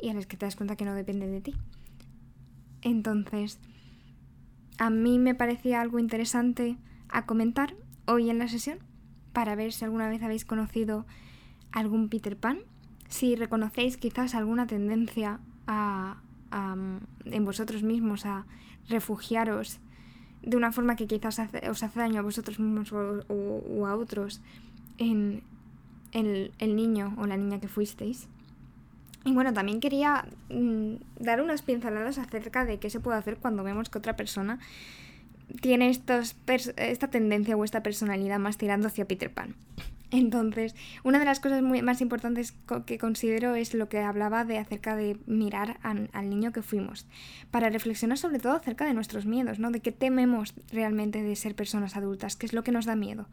y 0.00 0.08
a 0.08 0.14
las 0.14 0.26
que 0.26 0.36
te 0.36 0.46
das 0.46 0.56
cuenta 0.56 0.76
que 0.76 0.84
no 0.84 0.94
depende 0.94 1.28
de 1.28 1.40
ti. 1.40 1.54
Entonces, 2.82 3.58
a 4.78 4.90
mí 4.90 5.18
me 5.18 5.34
parecía 5.34 5.80
algo 5.80 5.98
interesante 5.98 6.76
a 7.08 7.26
comentar 7.26 7.76
hoy 8.06 8.30
en 8.30 8.38
la 8.38 8.48
sesión 8.48 8.78
para 9.32 9.54
ver 9.54 9.72
si 9.72 9.84
alguna 9.84 10.08
vez 10.08 10.22
habéis 10.22 10.44
conocido 10.44 11.06
algún 11.70 12.08
Peter 12.08 12.36
Pan, 12.36 12.60
si 13.10 13.36
reconocéis 13.36 13.98
quizás 13.98 14.34
alguna 14.34 14.66
tendencia 14.66 15.40
a, 15.66 16.16
en 17.26 17.44
vosotros 17.44 17.82
mismos 17.82 18.24
a 18.24 18.46
refugiaros 18.88 19.78
de 20.42 20.56
una 20.56 20.72
forma 20.72 20.96
que 20.96 21.06
quizás 21.06 21.38
os 21.68 21.82
hace 21.82 22.00
daño 22.00 22.20
a 22.20 22.22
vosotros 22.22 22.58
mismos 22.58 22.92
o, 22.92 23.86
a 23.86 23.94
otros 23.94 24.40
en, 24.96 25.42
el, 26.12 26.52
el 26.58 26.76
niño 26.76 27.14
o 27.18 27.26
la 27.26 27.36
niña 27.36 27.60
que 27.60 27.68
fuisteis. 27.68 28.26
Y 29.24 29.32
bueno, 29.32 29.52
también 29.52 29.80
quería 29.80 30.24
mm, 30.48 30.94
dar 31.18 31.42
unas 31.42 31.60
pinceladas 31.60 32.16
acerca 32.16 32.64
de 32.64 32.78
qué 32.78 32.88
se 32.88 33.00
puede 33.00 33.18
hacer 33.18 33.36
cuando 33.36 33.62
vemos 33.62 33.90
que 33.90 33.98
otra 33.98 34.16
persona 34.16 34.58
tiene 35.60 35.90
estos 35.90 36.36
esta 36.76 37.08
tendencia 37.08 37.56
o 37.56 37.64
esta 37.64 37.82
personalidad 37.82 38.38
más 38.38 38.56
tirando 38.56 38.86
hacia 38.86 39.04
Peter 39.04 39.30
Pan. 39.32 39.56
Entonces, 40.10 40.74
una 41.04 41.20
de 41.20 41.24
las 41.24 41.38
cosas 41.38 41.62
muy, 41.62 41.82
más 41.82 42.00
importantes 42.00 42.54
que 42.84 42.98
considero 42.98 43.54
es 43.54 43.74
lo 43.74 43.88
que 43.88 44.00
hablaba 44.00 44.44
de 44.44 44.58
acerca 44.58 44.96
de 44.96 45.20
mirar 45.26 45.78
al 45.82 46.30
niño 46.30 46.52
que 46.52 46.62
fuimos, 46.62 47.06
para 47.50 47.70
reflexionar 47.70 48.18
sobre 48.18 48.40
todo 48.40 48.54
acerca 48.54 48.84
de 48.84 48.94
nuestros 48.94 49.26
miedos, 49.26 49.58
¿no? 49.60 49.70
De 49.70 49.80
qué 49.80 49.92
tememos 49.92 50.54
realmente 50.72 51.22
de 51.22 51.36
ser 51.36 51.54
personas 51.54 51.96
adultas, 51.96 52.36
qué 52.36 52.46
es 52.46 52.52
lo 52.52 52.64
que 52.64 52.72
nos 52.72 52.86
da 52.86 52.96
miedo. 52.96 53.28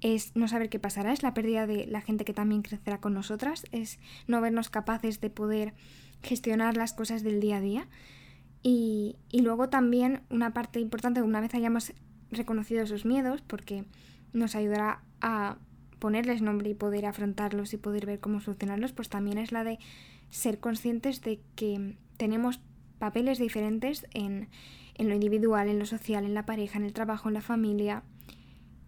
Es 0.00 0.34
no 0.34 0.48
saber 0.48 0.68
qué 0.68 0.78
pasará, 0.78 1.12
es 1.12 1.22
la 1.22 1.32
pérdida 1.32 1.66
de 1.66 1.86
la 1.86 2.00
gente 2.00 2.24
que 2.24 2.34
también 2.34 2.62
crecerá 2.62 2.98
con 2.98 3.14
nosotras, 3.14 3.64
es 3.70 3.98
no 4.26 4.40
vernos 4.40 4.68
capaces 4.68 5.20
de 5.20 5.30
poder 5.30 5.74
gestionar 6.22 6.76
las 6.76 6.92
cosas 6.92 7.22
del 7.22 7.40
día 7.40 7.58
a 7.58 7.60
día. 7.60 7.88
Y, 8.62 9.16
y 9.30 9.42
luego 9.42 9.68
también 9.68 10.22
una 10.28 10.52
parte 10.52 10.80
importante, 10.80 11.22
una 11.22 11.40
vez 11.40 11.54
hayamos 11.54 11.92
reconocido 12.32 12.82
esos 12.82 13.04
miedos, 13.04 13.42
porque 13.42 13.84
nos 14.32 14.56
ayudará 14.56 15.02
a 15.20 15.56
ponerles 15.98 16.42
nombre 16.42 16.70
y 16.70 16.74
poder 16.74 17.06
afrontarlos 17.06 17.72
y 17.72 17.76
poder 17.76 18.06
ver 18.06 18.20
cómo 18.20 18.40
solucionarlos, 18.40 18.92
pues 18.92 19.08
también 19.08 19.38
es 19.38 19.52
la 19.52 19.64
de 19.64 19.78
ser 20.30 20.58
conscientes 20.58 21.20
de 21.22 21.40
que 21.54 21.96
tenemos 22.16 22.60
papeles 22.98 23.38
diferentes 23.38 24.06
en, 24.12 24.48
en 24.94 25.08
lo 25.08 25.14
individual, 25.14 25.68
en 25.68 25.78
lo 25.78 25.86
social, 25.86 26.24
en 26.24 26.34
la 26.34 26.46
pareja, 26.46 26.78
en 26.78 26.84
el 26.84 26.92
trabajo, 26.92 27.28
en 27.28 27.34
la 27.34 27.40
familia, 27.40 28.02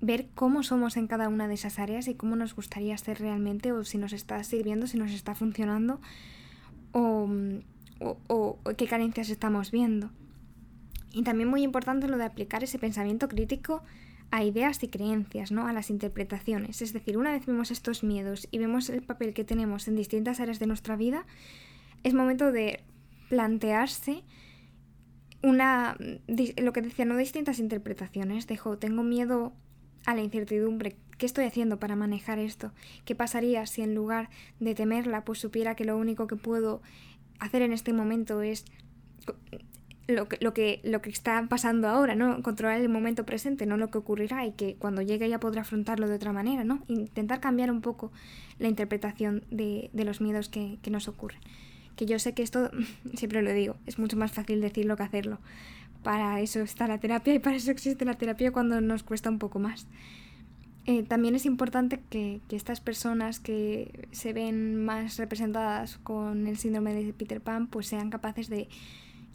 ver 0.01 0.29
cómo 0.35 0.63
somos 0.63 0.97
en 0.97 1.07
cada 1.07 1.29
una 1.29 1.49
de 1.49 1.55
esas 1.55 1.79
áreas 1.79 2.09
y 2.09 2.15
cómo 2.15 2.37
nos 2.37 2.55
gustaría 2.55 2.97
ser 2.99 3.21
realmente 3.21 3.73
o 3.73 3.85
si 3.85 3.99
nos 3.99 4.13
está 4.13 4.43
sirviendo, 4.45 4.87
si 4.87 4.97
nos 4.97 5.13
está 5.13 5.35
funcionando 5.35 6.01
o, 6.93 7.29
o, 8.01 8.19
o 8.29 8.75
qué 8.77 8.87
carencias 8.87 9.31
estamos 9.31 9.71
viendo. 9.71 10.11
Y 11.13 11.23
también 11.23 11.49
muy 11.49 11.63
importante 11.63 12.07
lo 12.07 12.19
de 12.19 12.25
aplicar 12.25 12.63
ese 12.63 12.79
pensamiento 12.79 13.29
crítico 13.29 13.83
a 14.31 14.45
ideas 14.45 14.83
y 14.83 14.89
creencias, 14.89 15.53
¿no? 15.53 15.67
a 15.67 15.73
las 15.73 15.91
interpretaciones. 15.91 16.83
Es 16.83 16.93
decir, 16.93 17.17
una 17.17 17.33
vez 17.33 17.47
vemos 17.47 17.71
estos 17.71 18.03
miedos 18.05 18.47
y 18.51 18.59
vemos 18.59 18.91
el 18.91 19.03
papel 19.03 19.33
que 19.33 19.45
tenemos 19.45 19.89
en 19.89 19.97
distintas 19.97 20.41
áreas 20.41 20.59
de 20.59 20.67
nuestra 20.67 20.97
vida, 20.97 21.25
es 22.03 22.15
momento 22.15 22.53
de 22.53 22.83
plantearse 23.29 24.23
una 25.43 25.97
lo 26.57 26.73
que 26.73 26.83
decía, 26.83 27.05
no 27.05 27.17
distintas 27.17 27.59
interpretaciones. 27.59 28.47
Dejo, 28.47 28.79
tengo 28.79 29.03
miedo 29.03 29.53
a 30.05 30.15
la 30.15 30.23
incertidumbre. 30.23 30.97
¿Qué 31.17 31.27
estoy 31.27 31.45
haciendo 31.45 31.79
para 31.79 31.97
manejar 31.97 32.39
esto? 32.39 32.73
¿Qué 33.05 33.15
pasaría 33.15 33.67
si 33.67 33.83
en 33.83 33.95
lugar 33.95 34.31
de 34.61 34.75
temerla, 34.75 35.25
pues 35.25 35.39
supiera 35.39 35.75
que 35.75 35.85
lo 35.85 35.97
único 35.97 36.27
que 36.27 36.37
puedo 36.37 36.83
hacer 37.39 37.63
en 37.63 37.73
este 37.73 37.93
momento 37.93 38.43
es 38.43 38.65
lo 40.09 40.27
que, 40.27 40.39
lo 40.41 40.55
que, 40.55 40.81
lo 40.85 41.03
que 41.03 41.11
está 41.11 41.47
pasando 41.49 41.87
ahora, 41.87 42.15
¿no? 42.15 42.43
Controlar 42.43 42.81
el 42.81 42.89
momento 42.89 43.27
presente, 43.27 43.67
no 43.67 43.77
lo 43.77 43.91
que 43.91 43.99
ocurrirá 43.99 44.47
y 44.47 44.53
que 44.53 44.75
cuando 44.77 45.03
llegue 45.03 45.29
ya 45.29 45.39
podrá 45.39 45.61
afrontarlo 45.61 46.09
de 46.09 46.15
otra 46.15 46.33
manera, 46.33 46.65
¿no? 46.65 46.83
Intentar 46.89 47.41
cambiar 47.41 47.71
un 47.71 47.83
poco 47.83 48.11
la 48.59 48.69
interpretación 48.69 49.45
de, 49.51 49.91
de 49.93 50.05
los 50.05 50.23
miedos 50.23 50.49
que, 50.49 50.79
que, 50.81 50.91
nos 50.91 51.09
ocurren. 51.09 51.41
Que 51.95 52.07
yo 52.07 52.19
sé 52.19 52.33
que 52.33 52.43
esto, 52.43 52.71
siempre 53.15 53.43
lo 53.43 53.53
digo, 53.53 53.77
es 53.85 53.99
mucho 53.99 54.17
más 54.17 54.33
fácil 54.33 54.63
decirlo 54.63 54.97
que 54.97 55.03
hacerlo. 55.03 55.39
Para 56.03 56.41
eso 56.41 56.61
está 56.61 56.89
la 56.89 56.99
terapia 56.99 57.35
y 57.35 57.39
para 57.39 57.57
eso 57.57 57.71
existe 57.71 58.07
la 58.07 58.15
terapia 58.15 58.51
cuando 58.51 58.81
nos 58.81 59.03
cuesta 59.03 59.29
un 59.29 59.39
poco 59.39 59.59
más. 59.59 59.87
Eh, 60.87 61.03
también 61.03 61.35
es 61.35 61.45
importante 61.45 62.01
que, 62.09 62.41
que, 62.49 62.57
estas 62.57 62.81
personas 62.81 63.41
que 63.41 64.09
se 64.13 64.33
ven 64.33 64.83
más 64.87 65.19
representadas 65.19 65.99
con 65.99 66.47
el 66.47 66.57
síndrome 66.57 66.95
de 66.95 67.13
Peter 67.13 67.43
Pan 67.43 67.67
pues 67.67 67.89
sean 67.89 68.09
capaces 68.09 68.49
de 68.49 68.69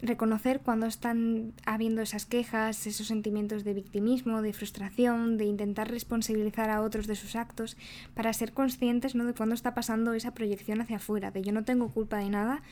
reconocer 0.02 0.60
cuando 0.60 0.86
están 0.86 1.52
habiendo 1.64 2.02
esas 2.02 2.26
quejas, 2.26 2.86
esos 2.86 3.06
sentimientos 3.06 3.64
de 3.64 3.74
victimismo, 3.74 4.42
de 4.42 4.52
frustración, 4.52 5.36
de 5.36 5.44
intentar 5.44 5.90
responsabilizar 5.90 6.70
a 6.70 6.82
otros 6.82 7.06
de 7.06 7.14
sus 7.14 7.36
actos, 7.36 7.76
para 8.14 8.32
ser 8.32 8.52
conscientes 8.52 9.14
¿no? 9.14 9.24
de 9.24 9.34
cuando 9.34 9.54
está 9.54 9.74
pasando 9.74 10.14
esa 10.14 10.34
proyección 10.34 10.80
hacia 10.80 10.96
afuera, 10.96 11.30
de 11.30 11.42
yo 11.42 11.52
no 11.52 11.64
tengo 11.64 11.88
culpa 11.88 12.18
de 12.18 12.30
nada 12.30 12.62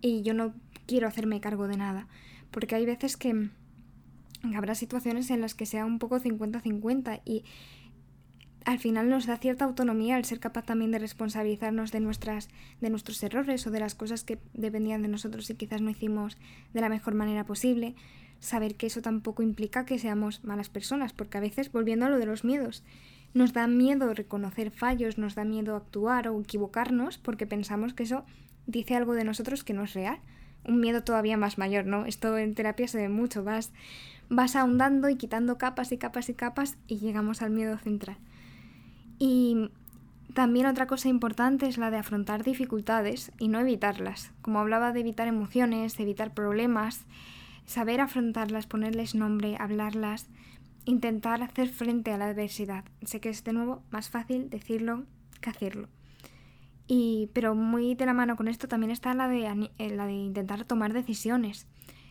y 0.00 0.22
yo 0.22 0.34
no 0.34 0.54
quiero 0.86 1.08
hacerme 1.08 1.40
cargo 1.40 1.68
de 1.68 1.76
nada. 1.76 2.08
Porque 2.50 2.74
hay 2.74 2.86
veces 2.86 3.16
que 3.16 3.50
habrá 4.54 4.74
situaciones 4.74 5.30
en 5.30 5.40
las 5.40 5.54
que 5.54 5.66
sea 5.66 5.84
un 5.84 5.98
poco 5.98 6.20
50-50 6.20 7.20
y 7.24 7.44
al 8.66 8.80
final 8.80 9.08
nos 9.08 9.26
da 9.26 9.36
cierta 9.36 9.64
autonomía 9.64 10.18
el 10.18 10.24
ser 10.24 10.40
capaz 10.40 10.64
también 10.64 10.90
de 10.90 10.98
responsabilizarnos 10.98 11.92
de, 11.92 12.00
nuestras, 12.00 12.48
de 12.80 12.90
nuestros 12.90 13.22
errores 13.22 13.64
o 13.64 13.70
de 13.70 13.78
las 13.78 13.94
cosas 13.94 14.24
que 14.24 14.40
dependían 14.54 15.02
de 15.02 15.08
nosotros 15.08 15.48
y 15.48 15.54
quizás 15.54 15.80
no 15.80 15.90
hicimos 15.90 16.36
de 16.74 16.80
la 16.80 16.88
mejor 16.88 17.14
manera 17.14 17.46
posible. 17.46 17.94
Saber 18.40 18.74
que 18.74 18.88
eso 18.88 19.02
tampoco 19.02 19.44
implica 19.44 19.86
que 19.86 20.00
seamos 20.00 20.42
malas 20.42 20.68
personas, 20.68 21.12
porque 21.12 21.38
a 21.38 21.40
veces, 21.40 21.70
volviendo 21.70 22.06
a 22.06 22.08
lo 22.08 22.18
de 22.18 22.26
los 22.26 22.42
miedos, 22.42 22.82
nos 23.34 23.52
da 23.52 23.68
miedo 23.68 24.12
reconocer 24.14 24.72
fallos, 24.72 25.16
nos 25.16 25.36
da 25.36 25.44
miedo 25.44 25.76
actuar 25.76 26.26
o 26.26 26.40
equivocarnos 26.40 27.18
porque 27.18 27.46
pensamos 27.46 27.94
que 27.94 28.02
eso 28.02 28.24
dice 28.66 28.96
algo 28.96 29.14
de 29.14 29.22
nosotros 29.22 29.62
que 29.62 29.74
no 29.74 29.84
es 29.84 29.94
real. 29.94 30.18
Un 30.64 30.80
miedo 30.80 31.04
todavía 31.04 31.36
más 31.36 31.56
mayor, 31.56 31.86
¿no? 31.86 32.04
Esto 32.04 32.36
en 32.36 32.56
terapia 32.56 32.88
se 32.88 32.98
ve 32.98 33.08
mucho, 33.08 33.44
vas, 33.44 33.70
vas 34.28 34.56
ahondando 34.56 35.08
y 35.08 35.14
quitando 35.14 35.56
capas 35.56 35.92
y 35.92 35.98
capas 35.98 36.28
y 36.30 36.34
capas 36.34 36.76
y 36.88 36.98
llegamos 36.98 37.42
al 37.42 37.50
miedo 37.50 37.78
central. 37.78 38.18
Y 39.18 39.70
también 40.34 40.66
otra 40.66 40.86
cosa 40.86 41.08
importante 41.08 41.66
es 41.66 41.78
la 41.78 41.90
de 41.90 41.96
afrontar 41.96 42.44
dificultades 42.44 43.32
y 43.38 43.48
no 43.48 43.58
evitarlas. 43.58 44.32
Como 44.42 44.60
hablaba 44.60 44.92
de 44.92 45.00
evitar 45.00 45.28
emociones, 45.28 45.96
de 45.96 46.02
evitar 46.02 46.34
problemas, 46.34 47.06
saber 47.64 48.00
afrontarlas, 48.00 48.66
ponerles 48.66 49.14
nombre, 49.14 49.56
hablarlas, 49.58 50.28
intentar 50.84 51.42
hacer 51.42 51.68
frente 51.68 52.12
a 52.12 52.18
la 52.18 52.26
adversidad. 52.26 52.84
Sé 53.02 53.20
que 53.20 53.28
es 53.28 53.44
de 53.44 53.52
nuevo 53.52 53.82
más 53.90 54.10
fácil 54.10 54.50
decirlo 54.50 55.04
que 55.40 55.50
hacerlo. 55.50 55.88
Y, 56.86 57.30
pero 57.32 57.54
muy 57.54 57.94
de 57.94 58.06
la 58.06 58.14
mano 58.14 58.36
con 58.36 58.46
esto 58.46 58.68
también 58.68 58.92
está 58.92 59.12
la 59.14 59.28
de, 59.28 59.70
eh, 59.78 59.90
la 59.90 60.06
de 60.06 60.12
intentar 60.12 60.64
tomar 60.64 60.92
decisiones 60.92 61.66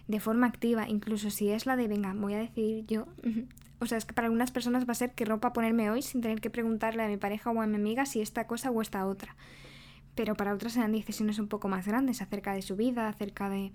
de 0.08 0.20
forma 0.20 0.48
activa, 0.48 0.88
incluso 0.88 1.30
si 1.30 1.50
es 1.50 1.66
la 1.66 1.76
de, 1.76 1.88
venga, 1.88 2.14
voy 2.14 2.34
a 2.34 2.40
decidir 2.40 2.86
yo 2.86 3.08
o 3.80 3.86
sea, 3.86 3.98
es 3.98 4.06
que 4.06 4.14
para 4.14 4.28
algunas 4.28 4.52
personas 4.52 4.88
va 4.88 4.92
a 4.94 4.96
ser 4.96 5.14
qué 5.14 5.26
ropa 5.26 5.54
ponerme 5.54 5.90
hoy 5.90 6.02
sin 6.02 6.22
tener 6.22 6.42
que 6.42 6.50
preguntarle 6.50 7.04
a 7.04 7.08
mi 7.08 7.18
pareja 7.18 7.52
o 7.52 7.62
a 7.62 7.68
mi 7.68 7.76
amiga 7.76 8.06
si 8.06 8.22
esta 8.22 8.48
cosa 8.48 8.72
o 8.72 8.82
esta 8.82 9.06
otra. 9.06 9.36
Pero 10.16 10.36
para 10.36 10.54
otras 10.54 10.74
serán 10.74 10.94
decisiones 10.94 11.40
un 11.40 11.48
poco 11.48 11.68
más 11.68 11.86
grandes 11.86 12.22
acerca 12.22 12.54
de 12.54 12.62
su 12.62 12.76
vida, 12.76 13.10
acerca 13.10 13.50
de, 13.50 13.74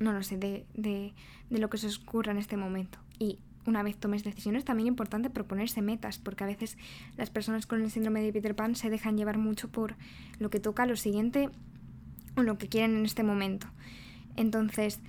no 0.00 0.12
lo 0.12 0.22
sé, 0.22 0.36
de, 0.36 0.66
de, 0.74 1.14
de 1.48 1.58
lo 1.58 1.70
que 1.70 1.78
se 1.78 1.86
os 1.86 2.00
en 2.26 2.36
este 2.36 2.56
momento. 2.56 2.98
Y 3.18 3.38
una 3.64 3.82
vez 3.82 3.96
tomes 3.96 4.24
decisiones, 4.24 4.64
también 4.64 4.88
es 4.88 4.90
importante 4.90 5.30
proponerse 5.30 5.82
metas, 5.82 6.18
porque 6.18 6.44
a 6.44 6.46
veces 6.46 6.76
las 7.16 7.30
personas 7.30 7.66
con 7.66 7.80
el 7.82 7.90
síndrome 7.90 8.20
de 8.22 8.32
Peter 8.32 8.54
Pan 8.54 8.74
se 8.74 8.90
dejan 8.90 9.16
llevar 9.16 9.38
mucho 9.38 9.70
por 9.70 9.96
lo 10.38 10.50
que 10.50 10.60
toca 10.60 10.84
lo 10.84 10.96
siguiente 10.96 11.48
o 12.36 12.42
lo 12.42 12.58
que 12.58 12.68
quieren 12.68 12.96
en 12.96 13.04
este 13.06 13.22
momento. 13.22 13.68
Entonces, 14.36 15.00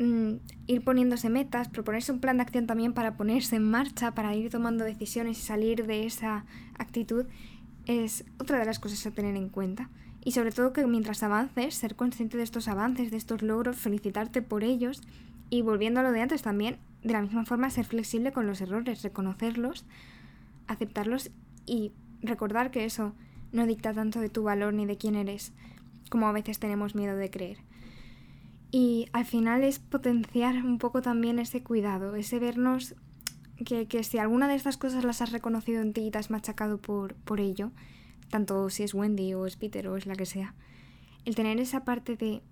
Mm, 0.00 0.36
ir 0.66 0.82
poniéndose 0.82 1.28
metas, 1.28 1.68
proponerse 1.68 2.10
un 2.10 2.20
plan 2.20 2.38
de 2.38 2.42
acción 2.42 2.66
también 2.66 2.94
para 2.94 3.18
ponerse 3.18 3.56
en 3.56 3.70
marcha, 3.70 4.14
para 4.14 4.34
ir 4.34 4.48
tomando 4.48 4.82
decisiones 4.82 5.38
y 5.38 5.42
salir 5.42 5.86
de 5.86 6.06
esa 6.06 6.46
actitud, 6.78 7.26
es 7.84 8.24
otra 8.38 8.58
de 8.58 8.64
las 8.64 8.78
cosas 8.78 9.04
a 9.04 9.10
tener 9.10 9.36
en 9.36 9.50
cuenta. 9.50 9.90
Y 10.24 10.32
sobre 10.32 10.52
todo 10.52 10.72
que 10.72 10.86
mientras 10.86 11.22
avances, 11.22 11.74
ser 11.74 11.96
consciente 11.96 12.38
de 12.38 12.44
estos 12.44 12.66
avances, 12.66 13.10
de 13.10 13.18
estos 13.18 13.42
logros, 13.42 13.76
felicitarte 13.76 14.40
por 14.40 14.64
ellos 14.64 15.02
y 15.50 15.60
volviendo 15.60 16.00
a 16.00 16.02
lo 16.02 16.12
de 16.12 16.22
antes 16.22 16.40
también, 16.40 16.78
de 17.04 17.12
la 17.12 17.20
misma 17.20 17.44
forma 17.44 17.68
ser 17.68 17.84
flexible 17.84 18.32
con 18.32 18.46
los 18.46 18.62
errores, 18.62 19.02
reconocerlos, 19.02 19.84
aceptarlos 20.66 21.30
y 21.66 21.92
recordar 22.22 22.70
que 22.70 22.86
eso 22.86 23.12
no 23.52 23.66
dicta 23.66 23.92
tanto 23.92 24.20
de 24.20 24.30
tu 24.30 24.44
valor 24.44 24.72
ni 24.72 24.86
de 24.86 24.96
quién 24.96 25.14
eres, 25.14 25.52
como 26.08 26.26
a 26.26 26.32
veces 26.32 26.58
tenemos 26.58 26.94
miedo 26.94 27.16
de 27.16 27.28
creer. 27.28 27.69
Y 28.70 29.08
al 29.12 29.24
final 29.24 29.64
es 29.64 29.78
potenciar 29.78 30.64
un 30.64 30.78
poco 30.78 31.02
también 31.02 31.38
ese 31.38 31.62
cuidado, 31.62 32.14
ese 32.14 32.38
vernos 32.38 32.94
que, 33.64 33.88
que, 33.88 34.04
si 34.04 34.18
alguna 34.18 34.48
de 34.48 34.54
estas 34.54 34.76
cosas 34.76 35.04
las 35.04 35.20
has 35.22 35.32
reconocido 35.32 35.82
en 35.82 35.92
ti 35.92 36.02
y 36.02 36.10
te 36.10 36.18
has 36.18 36.30
machacado 36.30 36.78
por, 36.78 37.14
por 37.14 37.40
ello, 37.40 37.72
tanto 38.30 38.70
si 38.70 38.84
es 38.84 38.94
Wendy 38.94 39.34
o 39.34 39.46
es 39.46 39.56
Peter 39.56 39.88
o 39.88 39.96
es 39.96 40.06
la 40.06 40.14
que 40.14 40.24
sea, 40.24 40.54
el 41.24 41.34
tener 41.34 41.58
esa 41.60 41.84
parte 41.84 42.16
de 42.16 42.42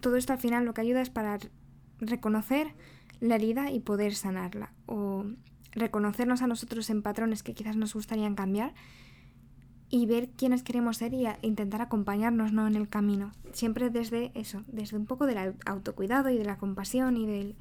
todo 0.00 0.16
esto 0.16 0.32
al 0.32 0.38
final 0.38 0.64
lo 0.64 0.74
que 0.74 0.80
ayuda 0.80 1.02
es 1.02 1.10
para 1.10 1.38
reconocer 1.98 2.74
la 3.20 3.34
herida 3.34 3.70
y 3.70 3.80
poder 3.80 4.14
sanarla 4.14 4.72
o 4.86 5.24
reconocernos 5.72 6.42
a 6.42 6.46
nosotros 6.46 6.88
en 6.90 7.02
patrones 7.02 7.42
que 7.42 7.54
quizás 7.54 7.76
nos 7.76 7.94
gustarían 7.94 8.34
cambiar 8.34 8.74
y 9.90 10.06
ver 10.06 10.28
quiénes 10.30 10.62
queremos 10.62 10.98
ser 10.98 11.14
y 11.14 11.26
intentar 11.42 11.80
acompañarnos 11.80 12.52
¿no? 12.52 12.66
en 12.66 12.76
el 12.76 12.88
camino. 12.88 13.32
Siempre 13.52 13.90
desde 13.90 14.32
eso, 14.34 14.62
desde 14.66 14.96
un 14.96 15.06
poco 15.06 15.26
del 15.26 15.54
autocuidado 15.64 16.28
y 16.30 16.36
de 16.36 16.44
la 16.44 16.58
compasión 16.58 17.16
y 17.16 17.26
del... 17.26 17.56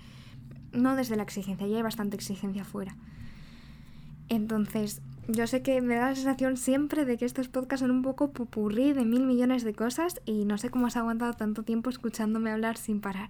no 0.74 0.96
desde 0.96 1.16
la 1.16 1.24
exigencia, 1.24 1.68
ya 1.68 1.78
hay 1.78 1.84
bastante 1.84 2.16
exigencia 2.16 2.66
fuera. 2.66 2.96
Entonces, 4.30 5.02
yo 5.30 5.48
sé 5.48 5.62
que 5.62 5.82
me 5.82 5.96
da 5.96 6.10
la 6.10 6.16
sensación 6.16 6.58
siempre 6.58 7.06
de 7.06 7.18
que 7.18 7.26
estos 7.26 7.48
podcasts 7.48 7.82
son 7.82 7.92
un 7.92 8.02
poco 8.02 8.32
pupurrí 8.32 8.94
de 8.94 9.06
mil 9.06 9.26
millones 9.26 9.64
de 9.64 9.74
cosas 9.74 10.22
y 10.26 10.46
no 10.46 10.58
sé 10.58 10.70
cómo 10.70 10.88
has 10.88 10.98
aguantado 10.98 11.34
tanto 11.34 11.64
tiempo 11.64 11.90
escuchándome 11.90 12.52
hablar 12.52 12.78
sin 12.78 13.00
parar. 13.00 13.30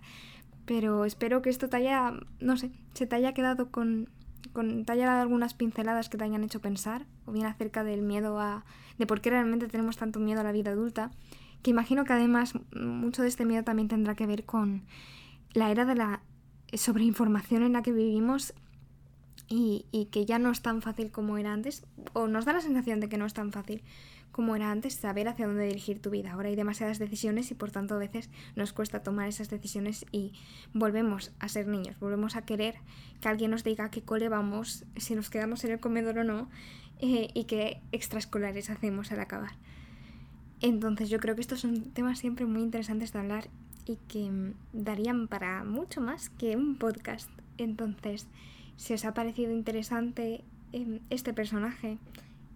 Pero 0.66 1.06
espero 1.06 1.42
que 1.42 1.50
esto 1.50 1.70
te 1.70 1.78
haya, 1.78 2.14
no 2.40 2.58
sé, 2.58 2.72
se 2.94 3.06
te 3.06 3.16
haya 3.16 3.34
quedado 3.34 3.72
con, 3.72 4.10
con 4.58 4.86
te 4.86 4.92
haya 4.92 5.06
dado 5.06 5.22
algunas 5.22 5.54
pinceladas 5.54 6.10
que 6.10 6.18
te 6.18 6.24
hayan 6.24 6.44
hecho 6.44 6.60
pensar, 6.60 7.06
o 7.28 7.32
bien 7.32 7.46
acerca 7.46 7.84
del 7.84 8.02
miedo 8.02 8.40
a, 8.40 8.66
de 8.98 9.06
por 9.06 9.22
qué 9.22 9.30
realmente 9.30 9.68
tenemos 9.68 9.98
tanto 9.98 10.20
miedo 10.20 10.42
a 10.42 10.44
la 10.44 10.52
vida 10.52 10.72
adulta, 10.72 11.12
que 11.62 11.70
imagino 11.70 12.06
que 12.06 12.14
además 12.14 12.54
mucho 12.74 13.22
de 13.22 13.28
este 13.28 13.46
miedo 13.46 13.64
también 13.64 13.88
tendrá 13.88 14.16
que 14.16 14.26
ver 14.26 14.46
con 14.46 14.82
la 15.54 15.70
era 15.70 15.86
de 15.86 15.94
la 15.94 16.22
sobreinformación 16.74 17.62
en 17.62 17.74
la 17.74 17.84
que 17.84 17.92
vivimos 17.92 18.56
y, 19.50 20.10
que 20.12 20.26
ya 20.26 20.40
no 20.40 20.52
es 20.52 20.62
tan 20.62 20.82
fácil 20.82 21.12
como 21.12 21.38
era 21.38 21.54
antes, 21.54 21.86
o 22.14 22.28
nos 22.28 22.46
da 22.46 22.54
la 22.54 22.62
sensación 22.62 23.00
de 23.00 23.10
que 23.10 23.18
no 23.18 23.26
es 23.26 23.34
tan 23.34 23.52
fácil 23.52 23.82
como 24.32 24.56
era 24.56 24.72
antes 24.72 24.94
saber 24.94 25.28
hacia 25.28 25.48
dónde 25.48 25.66
dirigir 25.66 26.02
tu 26.02 26.10
vida. 26.10 26.34
Ahora 26.34 26.50
hay 26.50 26.56
demasiadas 26.56 27.00
decisiones 27.00 27.50
y 27.50 27.56
por 27.56 27.72
tanto 27.72 27.96
a 27.96 27.98
veces 27.98 28.30
nos 28.56 28.72
cuesta 28.72 29.02
tomar 29.02 29.28
esas 29.28 29.50
decisiones 29.50 30.06
y 30.12 30.34
volvemos 30.74 31.32
a 31.40 31.48
ser 31.50 31.68
niños, 31.68 32.00
volvemos 32.00 32.36
a 32.36 32.44
querer 32.44 32.76
que 33.20 33.30
alguien 33.30 33.52
nos 33.52 33.64
diga 33.64 33.90
qué 33.90 34.04
cole 34.04 34.30
vamos, 34.30 34.86
si 34.96 35.16
nos 35.16 35.30
quedamos 35.30 35.64
en 35.64 35.72
el 35.72 35.80
comedor 35.80 36.20
o 36.20 36.24
no, 36.24 36.50
eh, 37.00 37.30
y 37.34 37.46
qué 37.46 37.82
extraescolares 37.92 38.70
hacemos 38.70 39.12
al 39.12 39.22
acabar. 39.22 39.52
Entonces 40.62 41.10
yo 41.10 41.20
creo 41.20 41.36
que 41.36 41.42
estos 41.42 41.62
son 41.62 41.92
temas 41.92 42.20
siempre 42.20 42.46
muy 42.46 42.62
interesantes 42.62 43.14
de 43.14 43.20
hablar 43.20 43.50
y 43.86 43.98
que 44.08 44.30
mm, 44.30 44.54
darían 44.74 45.28
para 45.28 45.64
mucho 45.64 46.02
más 46.02 46.30
que 46.30 46.56
un 46.56 46.76
podcast. 46.76 47.30
Entonces, 47.58 48.28
si 48.78 48.94
os 48.94 49.04
ha 49.06 49.14
parecido 49.14 49.52
interesante 49.52 50.44
em, 50.72 51.00
este 51.10 51.34
personaje 51.34 51.98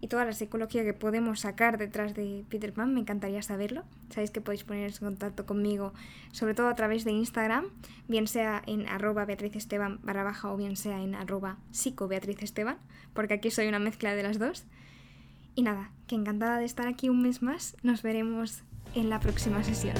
y 0.01 0.07
toda 0.07 0.25
la 0.25 0.33
psicología 0.33 0.83
que 0.83 0.93
podemos 0.93 1.41
sacar 1.41 1.77
detrás 1.77 2.15
de 2.15 2.43
Peter 2.49 2.73
Pan, 2.73 2.93
me 2.93 3.01
encantaría 3.01 3.41
saberlo. 3.43 3.83
Sabéis 4.09 4.31
que 4.31 4.41
podéis 4.41 4.63
poneros 4.63 4.99
en 4.99 5.09
contacto 5.09 5.45
conmigo, 5.45 5.93
sobre 6.31 6.55
todo 6.55 6.67
a 6.67 6.75
través 6.75 7.05
de 7.05 7.11
Instagram, 7.11 7.65
bien 8.07 8.27
sea 8.27 8.63
en 8.65 8.87
arroba 8.87 9.25
Beatriz 9.25 9.55
Esteban 9.55 9.99
o 10.43 10.57
bien 10.57 10.75
sea 10.75 11.01
en 11.01 11.13
arroba 11.13 11.57
psico 11.71 12.07
Beatriz 12.07 12.41
Esteban, 12.41 12.77
porque 13.13 13.35
aquí 13.35 13.51
soy 13.51 13.67
una 13.67 13.79
mezcla 13.79 14.15
de 14.15 14.23
las 14.23 14.39
dos. 14.39 14.65
Y 15.53 15.61
nada, 15.61 15.91
que 16.07 16.15
encantada 16.15 16.57
de 16.57 16.65
estar 16.65 16.87
aquí 16.87 17.09
un 17.09 17.21
mes 17.21 17.43
más. 17.43 17.75
Nos 17.83 18.01
veremos 18.01 18.63
en 18.95 19.09
la 19.09 19.19
próxima 19.19 19.63
sesión. 19.63 19.95